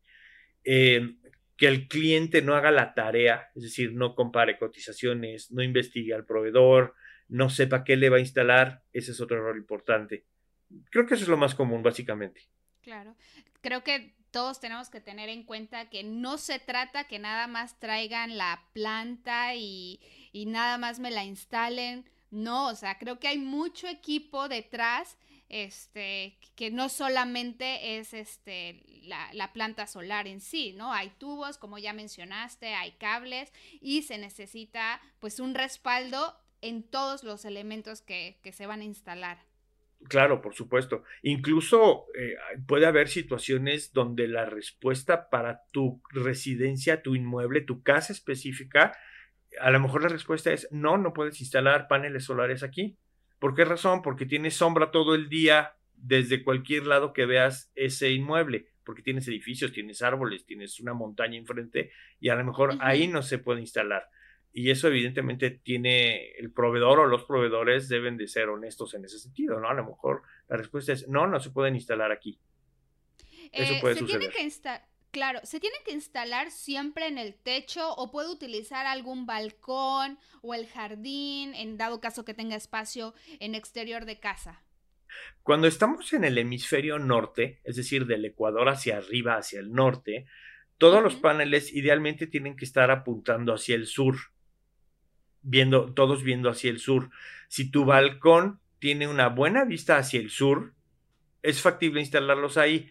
Eh, 0.64 1.16
que 1.56 1.66
el 1.66 1.88
cliente 1.88 2.40
no 2.40 2.54
haga 2.54 2.70
la 2.70 2.94
tarea, 2.94 3.50
es 3.56 3.64
decir, 3.64 3.92
no 3.92 4.14
compare 4.14 4.58
cotizaciones, 4.58 5.50
no 5.50 5.62
investigue 5.62 6.14
al 6.14 6.24
proveedor, 6.24 6.94
no 7.28 7.50
sepa 7.50 7.82
qué 7.82 7.96
le 7.96 8.08
va 8.08 8.18
a 8.18 8.20
instalar, 8.20 8.84
ese 8.92 9.10
es 9.10 9.20
otro 9.20 9.38
error 9.38 9.56
importante. 9.56 10.24
Creo 10.90 11.04
que 11.04 11.14
eso 11.14 11.24
es 11.24 11.28
lo 11.28 11.36
más 11.36 11.56
común, 11.56 11.82
básicamente. 11.82 12.42
Claro, 12.80 13.16
creo 13.60 13.82
que 13.82 14.14
todos 14.30 14.60
tenemos 14.60 14.90
que 14.90 15.00
tener 15.00 15.28
en 15.28 15.44
cuenta 15.44 15.88
que 15.88 16.04
no 16.04 16.38
se 16.38 16.58
trata 16.58 17.04
que 17.04 17.18
nada 17.18 17.46
más 17.46 17.78
traigan 17.78 18.36
la 18.36 18.64
planta 18.72 19.54
y, 19.54 20.00
nada 20.46 20.78
más 20.78 20.98
me 20.98 21.10
la 21.10 21.24
instalen. 21.24 22.08
No, 22.30 22.68
o 22.68 22.74
sea, 22.74 22.98
creo 22.98 23.18
que 23.18 23.28
hay 23.28 23.38
mucho 23.38 23.88
equipo 23.88 24.48
detrás 24.48 25.16
este, 25.48 26.38
que 26.54 26.70
no 26.70 26.88
solamente 26.88 27.98
es 27.98 28.12
este, 28.12 28.82
la, 29.04 29.52
planta 29.52 29.86
solar 29.86 30.26
en 30.26 30.40
sí, 30.40 30.72
¿no? 30.74 30.92
Hay 30.92 31.10
tubos, 31.10 31.56
como 31.56 31.78
ya 31.78 31.92
mencionaste, 31.92 32.74
hay 32.74 32.92
cables 32.92 33.52
y 33.80 34.02
se 34.02 34.18
necesita 34.18 35.00
pues 35.20 35.40
un 35.40 35.54
respaldo 35.54 36.36
en 36.60 36.82
todos 36.82 37.24
los 37.24 37.44
elementos 37.44 38.02
que, 38.02 38.38
se 38.52 38.66
van 38.66 38.80
a 38.80 38.84
instalar. 38.84 39.47
Claro, 40.06 40.40
por 40.40 40.54
supuesto. 40.54 41.02
Incluso 41.22 42.06
eh, 42.18 42.36
puede 42.66 42.86
haber 42.86 43.08
situaciones 43.08 43.92
donde 43.92 44.28
la 44.28 44.46
respuesta 44.46 45.28
para 45.28 45.62
tu 45.72 46.00
residencia, 46.10 47.02
tu 47.02 47.14
inmueble, 47.14 47.62
tu 47.62 47.82
casa 47.82 48.12
específica, 48.12 48.96
a 49.60 49.70
lo 49.70 49.80
mejor 49.80 50.02
la 50.02 50.08
respuesta 50.08 50.52
es 50.52 50.68
no, 50.70 50.98
no 50.98 51.12
puedes 51.12 51.40
instalar 51.40 51.88
paneles 51.88 52.24
solares 52.24 52.62
aquí. 52.62 52.96
¿Por 53.38 53.54
qué 53.54 53.64
razón? 53.64 54.02
Porque 54.02 54.26
tienes 54.26 54.54
sombra 54.54 54.90
todo 54.90 55.14
el 55.14 55.28
día 55.28 55.74
desde 55.94 56.44
cualquier 56.44 56.86
lado 56.86 57.12
que 57.12 57.26
veas 57.26 57.70
ese 57.74 58.10
inmueble, 58.10 58.68
porque 58.84 59.02
tienes 59.02 59.26
edificios, 59.28 59.72
tienes 59.72 60.02
árboles, 60.02 60.46
tienes 60.46 60.80
una 60.80 60.94
montaña 60.94 61.36
enfrente 61.36 61.90
y 62.20 62.28
a 62.28 62.36
lo 62.36 62.44
mejor 62.44 62.76
ahí 62.80 63.08
no 63.08 63.22
se 63.22 63.38
puede 63.38 63.60
instalar. 63.60 64.08
Y 64.58 64.72
eso 64.72 64.88
evidentemente 64.88 65.50
tiene 65.50 66.32
el 66.32 66.50
proveedor 66.50 66.98
o 66.98 67.06
los 67.06 67.22
proveedores 67.22 67.88
deben 67.88 68.16
de 68.16 68.26
ser 68.26 68.48
honestos 68.48 68.92
en 68.94 69.04
ese 69.04 69.20
sentido, 69.20 69.60
¿no? 69.60 69.68
A 69.68 69.74
lo 69.74 69.84
mejor 69.84 70.22
la 70.48 70.56
respuesta 70.56 70.92
es 70.92 71.06
no, 71.06 71.28
no 71.28 71.38
se 71.38 71.50
pueden 71.50 71.76
instalar 71.76 72.10
aquí. 72.10 72.40
Eso 73.52 73.74
eh, 73.74 73.78
puede 73.80 73.94
suceder. 73.94 74.18
Tiene 74.18 74.34
que 74.34 74.42
Claro, 75.12 75.38
¿se 75.44 75.60
tiene 75.60 75.76
que 75.86 75.92
instalar 75.92 76.50
siempre 76.50 77.06
en 77.06 77.18
el 77.18 77.36
techo 77.36 77.94
o 77.94 78.10
puede 78.10 78.30
utilizar 78.30 78.84
algún 78.84 79.26
balcón 79.26 80.18
o 80.42 80.54
el 80.54 80.66
jardín 80.66 81.54
en 81.54 81.78
dado 81.78 82.00
caso 82.00 82.24
que 82.24 82.34
tenga 82.34 82.56
espacio 82.56 83.14
en 83.38 83.54
exterior 83.54 84.06
de 84.06 84.18
casa? 84.18 84.64
Cuando 85.44 85.68
estamos 85.68 86.12
en 86.14 86.24
el 86.24 86.36
hemisferio 86.36 86.98
norte, 86.98 87.60
es 87.62 87.76
decir, 87.76 88.06
del 88.06 88.24
Ecuador 88.24 88.68
hacia 88.68 88.96
arriba, 88.96 89.36
hacia 89.36 89.60
el 89.60 89.70
norte, 89.70 90.26
todos 90.78 91.00
los 91.00 91.14
paneles 91.14 91.72
idealmente 91.72 92.26
tienen 92.26 92.56
que 92.56 92.64
estar 92.64 92.90
apuntando 92.90 93.54
hacia 93.54 93.76
el 93.76 93.86
sur, 93.86 94.16
viendo, 95.42 95.92
todos 95.94 96.22
viendo 96.22 96.50
hacia 96.50 96.70
el 96.70 96.78
sur. 96.78 97.10
Si 97.48 97.70
tu 97.70 97.84
balcón 97.84 98.60
tiene 98.78 99.08
una 99.08 99.28
buena 99.28 99.64
vista 99.64 99.98
hacia 99.98 100.20
el 100.20 100.30
sur, 100.30 100.74
es 101.42 101.60
factible 101.60 102.00
instalarlos 102.00 102.56
ahí 102.56 102.90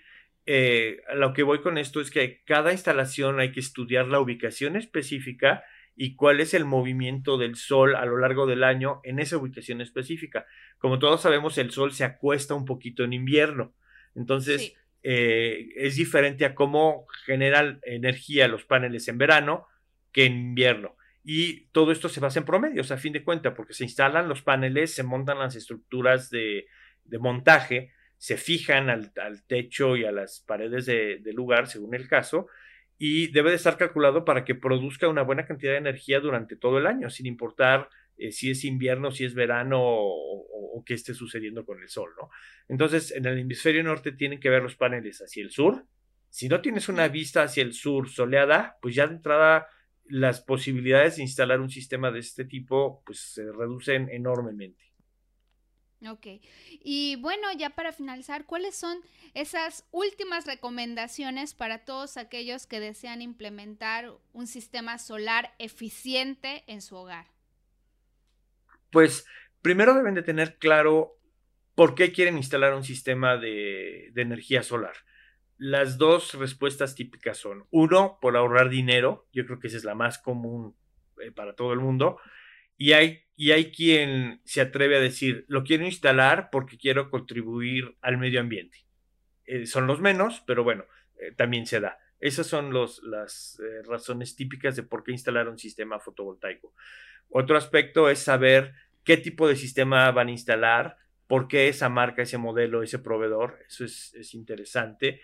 eh, 0.50 1.02
lo 1.14 1.34
que 1.34 1.44
voy 1.44 1.60
con 1.60 1.78
esto 1.78 2.00
es 2.00 2.10
que 2.10 2.42
cada 2.46 2.72
instalación 2.72 3.42
hay 3.42 3.52
que 3.52 3.60
estudiar 3.60 4.08
la 4.08 4.22
ubicación 4.22 4.78
específica 4.78 5.66
y 5.98 6.16
cuál 6.16 6.40
es 6.40 6.54
el 6.54 6.64
movimiento 6.64 7.38
del 7.38 7.56
sol 7.56 7.96
a 7.96 8.06
lo 8.06 8.18
largo 8.18 8.48
del 8.48 8.64
año 8.64 9.02
en 9.04 9.20
esa 9.20 9.36
ubicación 9.36 9.82
específica. 9.82 10.46
Como 10.78 11.00
todos 11.00 11.22
sabemos, 11.22 11.58
el 11.58 11.72
sol 11.72 11.92
se 11.92 12.06
acuesta 12.06 12.56
un 12.56 12.64
poquito 12.64 13.04
en 13.04 13.12
invierno. 13.12 13.74
Entonces, 14.16 14.74
eh, 15.04 15.68
es 15.76 15.98
diferente 15.98 16.46
a 16.46 16.56
cómo 16.56 17.06
generan 17.26 17.82
energía 17.84 18.48
los 18.48 18.64
paneles 18.64 19.08
en 19.10 19.18
verano 19.18 19.68
que 20.14 20.26
en 20.26 20.34
invierno. 20.34 20.96
Y 21.30 21.66
todo 21.74 21.92
esto 21.92 22.08
se 22.08 22.22
basa 22.22 22.40
en 22.40 22.46
promedios, 22.46 22.90
a 22.90 22.96
fin 22.96 23.12
de 23.12 23.22
cuentas, 23.22 23.54
porque 23.54 23.74
se 23.74 23.84
instalan 23.84 24.30
los 24.30 24.42
paneles, 24.42 24.94
se 24.94 25.04
montan 25.04 25.40
las 25.40 25.58
estructuras 25.58 26.30
de, 26.30 26.68
de 27.04 27.20
montaje, 27.20 27.92
se 28.16 28.38
fijan 28.38 28.90
al, 28.90 29.12
techo 29.46 29.98
y 29.98 30.06
a 30.06 30.14
las 30.14 30.40
paredes 30.40 30.86
del 30.86 31.36
lugar, 31.36 31.68
según 31.68 31.96
el 31.96 32.08
caso, 32.08 32.48
y 32.98 33.28
debe 33.28 33.50
de 33.50 33.58
estar 33.58 33.76
calculado 33.76 34.24
para 34.24 34.46
que 34.46 34.56
produzca 34.56 35.10
una 35.10 35.22
buena 35.22 35.46
cantidad 35.46 35.74
de 35.74 35.80
energía 35.80 36.22
durante 36.22 36.56
todo 36.56 36.78
el 36.78 36.88
año, 36.88 37.10
sin 37.10 37.26
importar 37.26 37.90
eh, 38.18 38.32
si 38.32 38.50
es 38.50 38.64
invierno, 38.64 39.12
si 39.12 39.26
es 39.26 39.34
verano 39.34 39.82
o, 39.82 40.82
qué 40.86 40.94
esté 40.94 41.14
sucediendo 41.14 41.66
con 41.66 41.82
el 41.82 41.90
sol, 41.90 42.12
¿no? 42.18 42.30
Entonces, 42.70 43.12
en 43.12 43.26
el 43.26 43.38
hemisferio 43.38 43.84
norte 43.84 44.14
tienen 44.14 44.40
que 44.40 44.50
ver 44.50 44.64
los 44.64 44.78
paneles 44.78 45.22
hacia 45.22 45.44
el 45.44 45.52
sur. 45.52 45.84
Si 46.30 46.48
no 46.48 46.62
tienes 46.62 46.88
una 46.88 47.10
vista 47.10 47.44
hacia 47.44 47.64
el 47.64 47.74
sur 47.74 48.08
soleada, 48.08 48.78
pues 48.82 48.96
ya 48.96 49.08
de 49.08 49.16
entrada 49.16 49.68
las 50.10 50.42
posibilidades 50.42 51.18
de 51.18 51.24
instalar 51.24 51.60
un 51.60 51.70
sistema 51.70 52.12
de 52.12 52.20
este 52.20 52.46
tipo 52.46 53.02
pues 53.06 53.20
se 53.20 53.52
reducen 53.52 54.10
enormemente. 54.10 54.84
Ok. 56.08 56.28
Y 56.84 57.16
bueno, 57.18 57.48
ya 57.58 57.72
para 57.72 57.92
finalizar, 57.92 58.46
¿cuáles 58.46 58.76
son 58.76 59.00
esas 59.34 59.88
últimas 59.92 60.46
recomendaciones 60.46 61.56
para 61.56 61.86
todos 61.86 62.18
aquellos 62.18 62.68
que 62.68 62.80
desean 62.80 63.22
implementar 63.22 64.12
un 64.34 64.46
sistema 64.46 65.00
solar 65.00 65.56
eficiente 65.58 66.64
en 66.68 66.82
su 66.82 66.96
hogar? 66.96 67.26
Pues 68.92 69.26
primero 69.62 69.96
deben 69.96 70.14
de 70.14 70.24
tener 70.24 70.58
claro 70.58 71.18
por 71.74 71.96
qué 71.96 72.12
quieren 72.12 72.38
instalar 72.38 72.74
un 72.74 72.84
sistema 72.84 73.38
de, 73.38 74.12
energía 74.16 74.64
solar. 74.64 74.96
Las 75.58 75.98
dos 75.98 76.34
respuestas 76.36 76.94
típicas 76.96 77.38
son, 77.38 77.66
uno, 77.72 78.20
por 78.22 78.38
ahorrar 78.38 78.70
dinero, 78.70 79.28
yo 79.34 79.46
creo 79.46 79.60
que 79.60 79.68
esa 79.68 79.78
es 79.78 79.84
la 79.84 79.96
más 79.96 80.20
común 80.20 80.76
eh, 81.22 81.32
para 81.32 81.54
todo 81.54 81.74
el 81.74 81.80
mundo, 81.80 82.20
Y 82.80 82.94
hay, 82.94 83.24
y 83.36 83.52
hay 83.52 83.72
quien 83.72 84.40
se 84.46 84.62
atreve 84.62 84.98
a 84.98 85.00
decir, 85.00 85.46
lo 85.48 85.64
quiero 85.64 85.84
instalar 85.86 86.50
porque 86.52 86.78
quiero 86.78 87.10
contribuir 87.10 87.98
al 88.02 88.20
medio 88.20 88.40
ambiente. 88.40 88.86
Eh, 89.46 89.66
son 89.66 89.88
los 89.88 90.00
menos, 90.00 90.44
pero 90.46 90.64
bueno, 90.64 90.86
eh, 91.20 91.32
también 91.32 91.66
se 91.66 91.80
da. 91.80 91.98
Esas 92.20 92.46
son 92.48 92.72
los, 92.72 93.02
las 93.04 93.60
razones 93.88 94.36
típicas 94.36 94.76
de 94.76 94.84
por 94.84 95.04
qué 95.04 95.12
instalar 95.12 95.50
un 95.50 95.58
sistema 95.58 96.00
fotovoltaico. 96.00 96.74
Otro 97.30 97.58
aspecto 97.58 98.10
es 98.10 98.20
saber 98.20 98.74
qué 99.04 99.18
tipo 99.18 99.48
de 99.48 99.56
sistema 99.56 100.12
van 100.12 100.28
a 100.28 100.32
instalar, 100.32 100.98
por 101.28 101.48
qué 101.48 101.68
esa 101.68 101.90
marca, 101.90 102.22
ese 102.22 102.38
modelo, 102.38 102.84
ese 102.84 103.00
proveedor. 103.00 103.60
Eso 103.68 103.86
es, 103.86 104.14
es 104.16 104.34
interesante. 104.34 105.22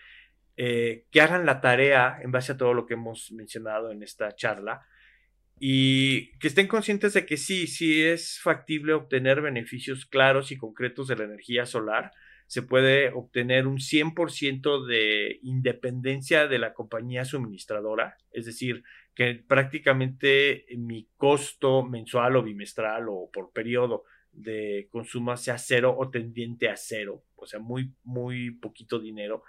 Que 0.56 1.22
hagan 1.22 1.46
la 1.46 1.62
tarea 1.62 2.20
en 2.22 2.32
base 2.32 2.52
a 2.52 2.58
todo 2.58 2.74
lo 2.74 2.86
que 2.86 2.94
hemos 2.94 3.32
mencionado 3.32 3.92
en 3.92 4.04
esta 4.04 4.36
charla 4.36 4.86
y 5.66 6.38
que 6.40 6.50
estén 6.50 6.68
conscientes 6.68 7.14
de 7.14 7.26
que 7.26 7.38
sí, 7.38 7.68
sí 7.68 8.04
es 8.04 8.40
factible 8.42 8.94
obtener 8.94 9.42
beneficios 9.42 10.06
claros 10.06 10.52
y 10.52 10.58
concretos 10.58 11.08
de 11.08 11.16
la 11.16 11.24
energía 11.24 11.66
solar. 11.66 12.12
Se 12.48 12.62
puede 12.62 13.12
obtener 13.14 13.66
un 13.66 13.78
100% 13.78 14.86
de 14.86 15.40
independencia 15.42 16.48
de 16.48 16.60
la 16.60 16.74
compañía 16.74 17.24
suministradora, 17.24 18.18
es 18.34 18.46
decir, 18.46 18.84
que 19.16 19.42
prácticamente 19.48 20.66
mi 20.76 21.08
costo 21.16 21.84
mensual 21.84 22.36
o 22.36 22.44
bimestral 22.44 23.06
o 23.08 23.30
por 23.32 23.54
periodo 23.54 24.04
de 24.34 24.88
consumo 24.92 25.38
sea 25.38 25.58
cero 25.58 25.96
o 25.98 26.10
tendiente 26.10 26.68
a 26.68 26.76
cero, 26.76 27.24
o 27.36 27.46
sea, 27.46 27.60
muy, 27.60 27.94
muy 28.04 28.52
poquito 28.52 29.00
dinero 29.00 29.44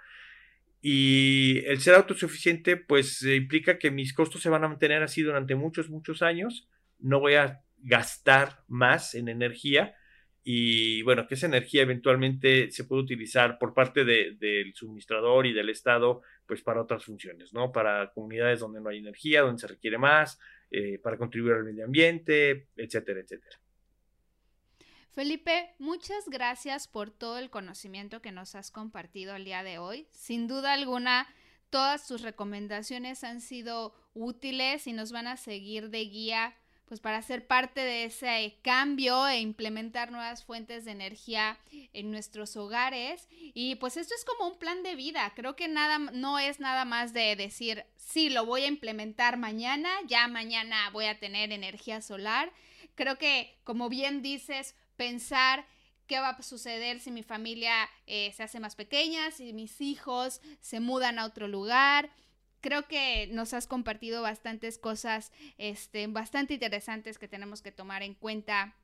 y 0.87 1.65
el 1.65 1.81
ser 1.81 1.95
autosuficiente, 1.95 2.77
pues 2.77 3.23
implica 3.23 3.79
que 3.79 3.89
mis 3.89 4.13
costos 4.13 4.43
se 4.43 4.49
van 4.49 4.63
a 4.63 4.67
mantener 4.67 5.01
así 5.01 5.23
durante 5.23 5.55
muchos, 5.55 5.89
muchos 5.89 6.21
años. 6.21 6.69
No 6.99 7.19
voy 7.19 7.33
a 7.33 7.63
gastar 7.79 8.63
más 8.67 9.15
en 9.15 9.27
energía. 9.27 9.95
Y 10.43 11.01
bueno, 11.01 11.25
que 11.25 11.33
esa 11.33 11.47
energía 11.47 11.81
eventualmente 11.81 12.69
se 12.69 12.83
puede 12.83 13.01
utilizar 13.01 13.57
por 13.57 13.73
parte 13.73 14.05
del 14.05 14.75
suministrador 14.75 15.47
y 15.47 15.53
del 15.53 15.69
Estado, 15.69 16.21
pues 16.45 16.61
para 16.61 16.83
otras 16.83 17.03
funciones, 17.03 17.51
¿no? 17.51 17.71
Para 17.71 18.11
comunidades 18.13 18.59
donde 18.59 18.79
no 18.79 18.89
hay 18.89 18.99
energía, 18.99 19.41
donde 19.41 19.61
se 19.61 19.67
requiere 19.67 19.97
más, 19.97 20.39
eh, 20.69 20.99
para 20.99 21.17
contribuir 21.17 21.55
al 21.55 21.63
medio 21.63 21.85
ambiente, 21.85 22.67
etcétera, 22.75 23.21
etcétera. 23.21 23.57
Felipe, 25.15 25.73
muchas 25.79 26.27
gracias 26.27 26.89
por 26.89 27.09
todo 27.09 27.37
el 27.37 27.49
conocimiento 27.49 28.21
que 28.21 28.33
nos 28.33 28.53
has 28.53 28.69
compartido 28.69 29.33
el 29.37 29.45
día 29.45 29.63
de 29.63 29.77
hoy. 29.77 30.09
Sin 30.11 30.45
duda 30.49 30.73
alguna, 30.73 31.33
todas 31.69 32.05
tus 32.05 32.21
recomendaciones 32.21 33.23
han 33.23 33.39
sido 33.39 33.95
útiles 34.13 34.87
y 34.87 34.91
nos 34.91 35.13
van 35.13 35.27
a 35.27 35.37
seguir 35.37 35.89
de 35.89 36.03
guía 36.03 36.53
pues 36.83 36.99
para 36.99 37.21
ser 37.21 37.47
parte 37.47 37.79
de 37.79 38.03
ese 38.03 38.59
cambio 38.61 39.25
e 39.27 39.39
implementar 39.39 40.11
nuevas 40.11 40.43
fuentes 40.43 40.83
de 40.83 40.91
energía 40.91 41.57
en 41.93 42.11
nuestros 42.11 42.57
hogares. 42.57 43.29
Y 43.31 43.75
pues 43.75 43.95
esto 43.95 44.13
es 44.13 44.25
como 44.25 44.51
un 44.51 44.59
plan 44.59 44.83
de 44.83 44.95
vida. 44.95 45.31
Creo 45.33 45.55
que 45.55 45.69
nada 45.69 45.97
no 45.97 46.39
es 46.39 46.59
nada 46.59 46.83
más 46.83 47.13
de 47.13 47.37
decir 47.37 47.85
sí 47.95 48.29
lo 48.29 48.45
voy 48.45 48.63
a 48.63 48.67
implementar 48.67 49.37
mañana 49.37 49.89
ya 50.07 50.27
mañana 50.27 50.89
voy 50.91 51.05
a 51.05 51.17
tener 51.19 51.53
energía 51.53 52.01
solar 52.01 52.51
creo 52.93 53.17
que 53.17 53.57
como 53.63 53.89
bien 53.89 54.21
dices 54.21 54.75
pensar 54.95 55.65
qué 56.07 56.19
va 56.19 56.29
a 56.29 56.41
suceder 56.41 56.99
si 56.99 57.11
mi 57.11 57.23
familia 57.23 57.73
eh, 58.07 58.31
se 58.33 58.43
hace 58.43 58.59
más 58.59 58.75
pequeña, 58.75 59.31
si 59.31 59.53
mis 59.53 59.81
hijos 59.81 60.41
se 60.59 60.79
mudan 60.79 61.19
a 61.19 61.25
otro 61.25 61.47
lugar. 61.47 62.09
Creo 62.61 62.87
que 62.87 63.27
nos 63.31 63.53
has 63.53 63.67
compartido 63.67 64.21
bastantes 64.21 64.77
cosas 64.77 65.31
este, 65.57 66.07
bastante 66.07 66.55
interesantes 66.55 67.19
que 67.19 67.27
tenemos 67.27 67.61
que 67.61 67.71
tomar 67.71 68.01
en 68.01 68.15
cuenta 68.15 68.75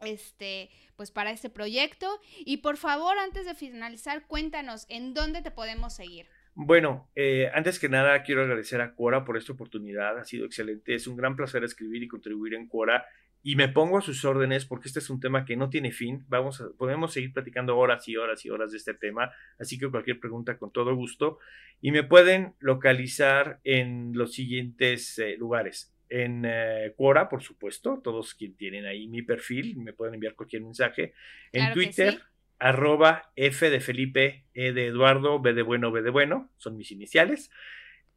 este, 0.00 0.70
pues 0.96 1.10
para 1.10 1.30
este 1.30 1.50
proyecto. 1.50 2.20
Y 2.38 2.58
por 2.58 2.76
favor, 2.76 3.18
antes 3.18 3.46
de 3.46 3.54
finalizar, 3.54 4.26
cuéntanos 4.26 4.86
en 4.88 5.14
dónde 5.14 5.42
te 5.42 5.50
podemos 5.50 5.94
seguir. 5.94 6.26
Bueno, 6.54 7.08
eh, 7.14 7.50
antes 7.54 7.78
que 7.78 7.88
nada 7.88 8.22
quiero 8.24 8.42
agradecer 8.42 8.80
a 8.80 8.94
Quora 8.94 9.24
por 9.24 9.36
esta 9.36 9.52
oportunidad, 9.52 10.18
ha 10.18 10.24
sido 10.24 10.44
excelente, 10.44 10.92
es 10.92 11.06
un 11.06 11.16
gran 11.16 11.36
placer 11.36 11.62
escribir 11.62 12.02
y 12.02 12.08
contribuir 12.08 12.54
en 12.54 12.66
Quora 12.66 13.06
y 13.48 13.56
me 13.56 13.68
pongo 13.70 13.96
a 13.96 14.02
sus 14.02 14.26
órdenes 14.26 14.66
porque 14.66 14.88
este 14.88 14.98
es 14.98 15.08
un 15.08 15.20
tema 15.20 15.46
que 15.46 15.56
no 15.56 15.70
tiene 15.70 15.90
fin. 15.90 16.22
Vamos 16.28 16.60
a, 16.60 16.68
podemos 16.76 17.14
seguir 17.14 17.32
platicando 17.32 17.78
horas 17.78 18.06
y 18.06 18.14
horas 18.14 18.44
y 18.44 18.50
horas 18.50 18.72
de 18.72 18.76
este 18.76 18.92
tema, 18.92 19.32
así 19.58 19.78
que 19.78 19.90
cualquier 19.90 20.20
pregunta 20.20 20.58
con 20.58 20.70
todo 20.70 20.94
gusto. 20.94 21.38
Y 21.80 21.90
me 21.90 22.04
pueden 22.04 22.52
localizar 22.58 23.58
en 23.64 24.12
los 24.12 24.34
siguientes 24.34 25.18
eh, 25.18 25.36
lugares. 25.38 25.94
En 26.10 26.44
eh, 26.44 26.92
Quora, 26.94 27.30
por 27.30 27.42
supuesto, 27.42 28.02
todos 28.04 28.34
quienes 28.34 28.58
tienen 28.58 28.84
ahí 28.84 29.08
mi 29.08 29.22
perfil, 29.22 29.78
me 29.78 29.94
pueden 29.94 30.16
enviar 30.16 30.34
cualquier 30.34 30.60
mensaje. 30.60 31.14
En 31.50 31.72
Twitter, 31.72 32.20
arroba 32.58 33.32
F 33.34 33.70
de 33.70 33.80
Felipe, 33.80 34.44
E 34.52 34.74
de 34.74 34.88
Eduardo, 34.88 35.40
B 35.40 35.54
de 35.54 35.62
bueno, 35.62 35.90
B 35.90 36.02
de 36.02 36.10
bueno, 36.10 36.50
son 36.58 36.76
mis 36.76 36.90
iniciales. 36.90 37.50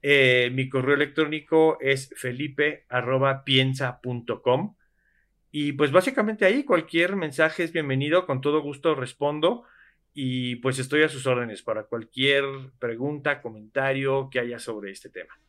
Eh, 0.02 0.50
mi 0.52 0.68
correo 0.68 0.96
electrónico 0.96 1.78
es 1.80 2.14
felipe 2.18 2.84
arroba 2.90 3.46
piensa.com. 3.46 4.76
Y 5.52 5.74
pues 5.74 5.92
básicamente 5.92 6.46
ahí 6.46 6.64
cualquier 6.64 7.16
mensaje 7.16 7.64
es 7.64 7.74
bienvenido, 7.74 8.26
con 8.26 8.40
todo 8.40 8.62
gusto 8.62 8.96
respondo 8.96 9.64
y 10.14 10.58
pues 10.58 10.80
estoy 10.80 11.04
a 11.04 11.10
sus 11.10 11.28
órdenes 11.28 11.62
para 11.62 11.84
cualquier 11.84 12.44
pregunta, 12.80 13.42
comentario 13.42 14.30
que 14.30 14.40
haya 14.40 14.60
sobre 14.60 14.92
este 14.92 15.10
tema. 15.10 15.40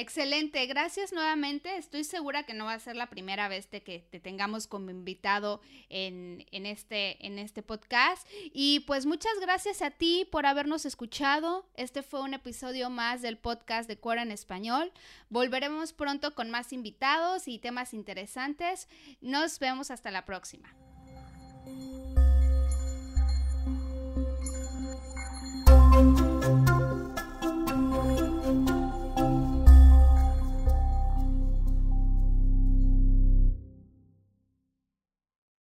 Excelente, 0.00 0.64
gracias 0.66 1.12
nuevamente. 1.12 1.76
Estoy 1.76 2.04
segura 2.04 2.44
que 2.44 2.54
no 2.54 2.66
va 2.66 2.74
a 2.74 2.78
ser 2.78 2.94
la 2.94 3.10
primera 3.10 3.48
vez 3.48 3.66
que 3.66 3.80
te 3.80 4.20
tengamos 4.20 4.68
como 4.68 4.92
invitado 4.92 5.60
en, 5.88 6.46
este, 6.52 7.26
en 7.26 7.40
este 7.40 7.64
podcast. 7.64 8.24
Y 8.52 8.78
pues 8.86 9.06
muchas 9.06 9.32
gracias 9.40 9.82
a 9.82 9.90
ti 9.90 10.24
por 10.30 10.46
habernos 10.46 10.86
escuchado. 10.86 11.68
Este 11.74 12.04
fue 12.04 12.22
un 12.22 12.32
episodio 12.32 12.90
más 12.90 13.22
del 13.22 13.38
podcast 13.38 13.88
de 13.88 13.98
Cora 13.98 14.22
en 14.22 14.30
Español. 14.30 14.92
Volveremos 15.30 15.92
pronto 15.92 16.32
con 16.32 16.48
más 16.48 16.72
invitados 16.72 17.48
y 17.48 17.58
temas 17.58 17.92
interesantes. 17.92 18.86
Nos 19.20 19.58
vemos 19.58 19.90
hasta 19.90 20.12
la 20.12 20.24
próxima. 20.24 20.76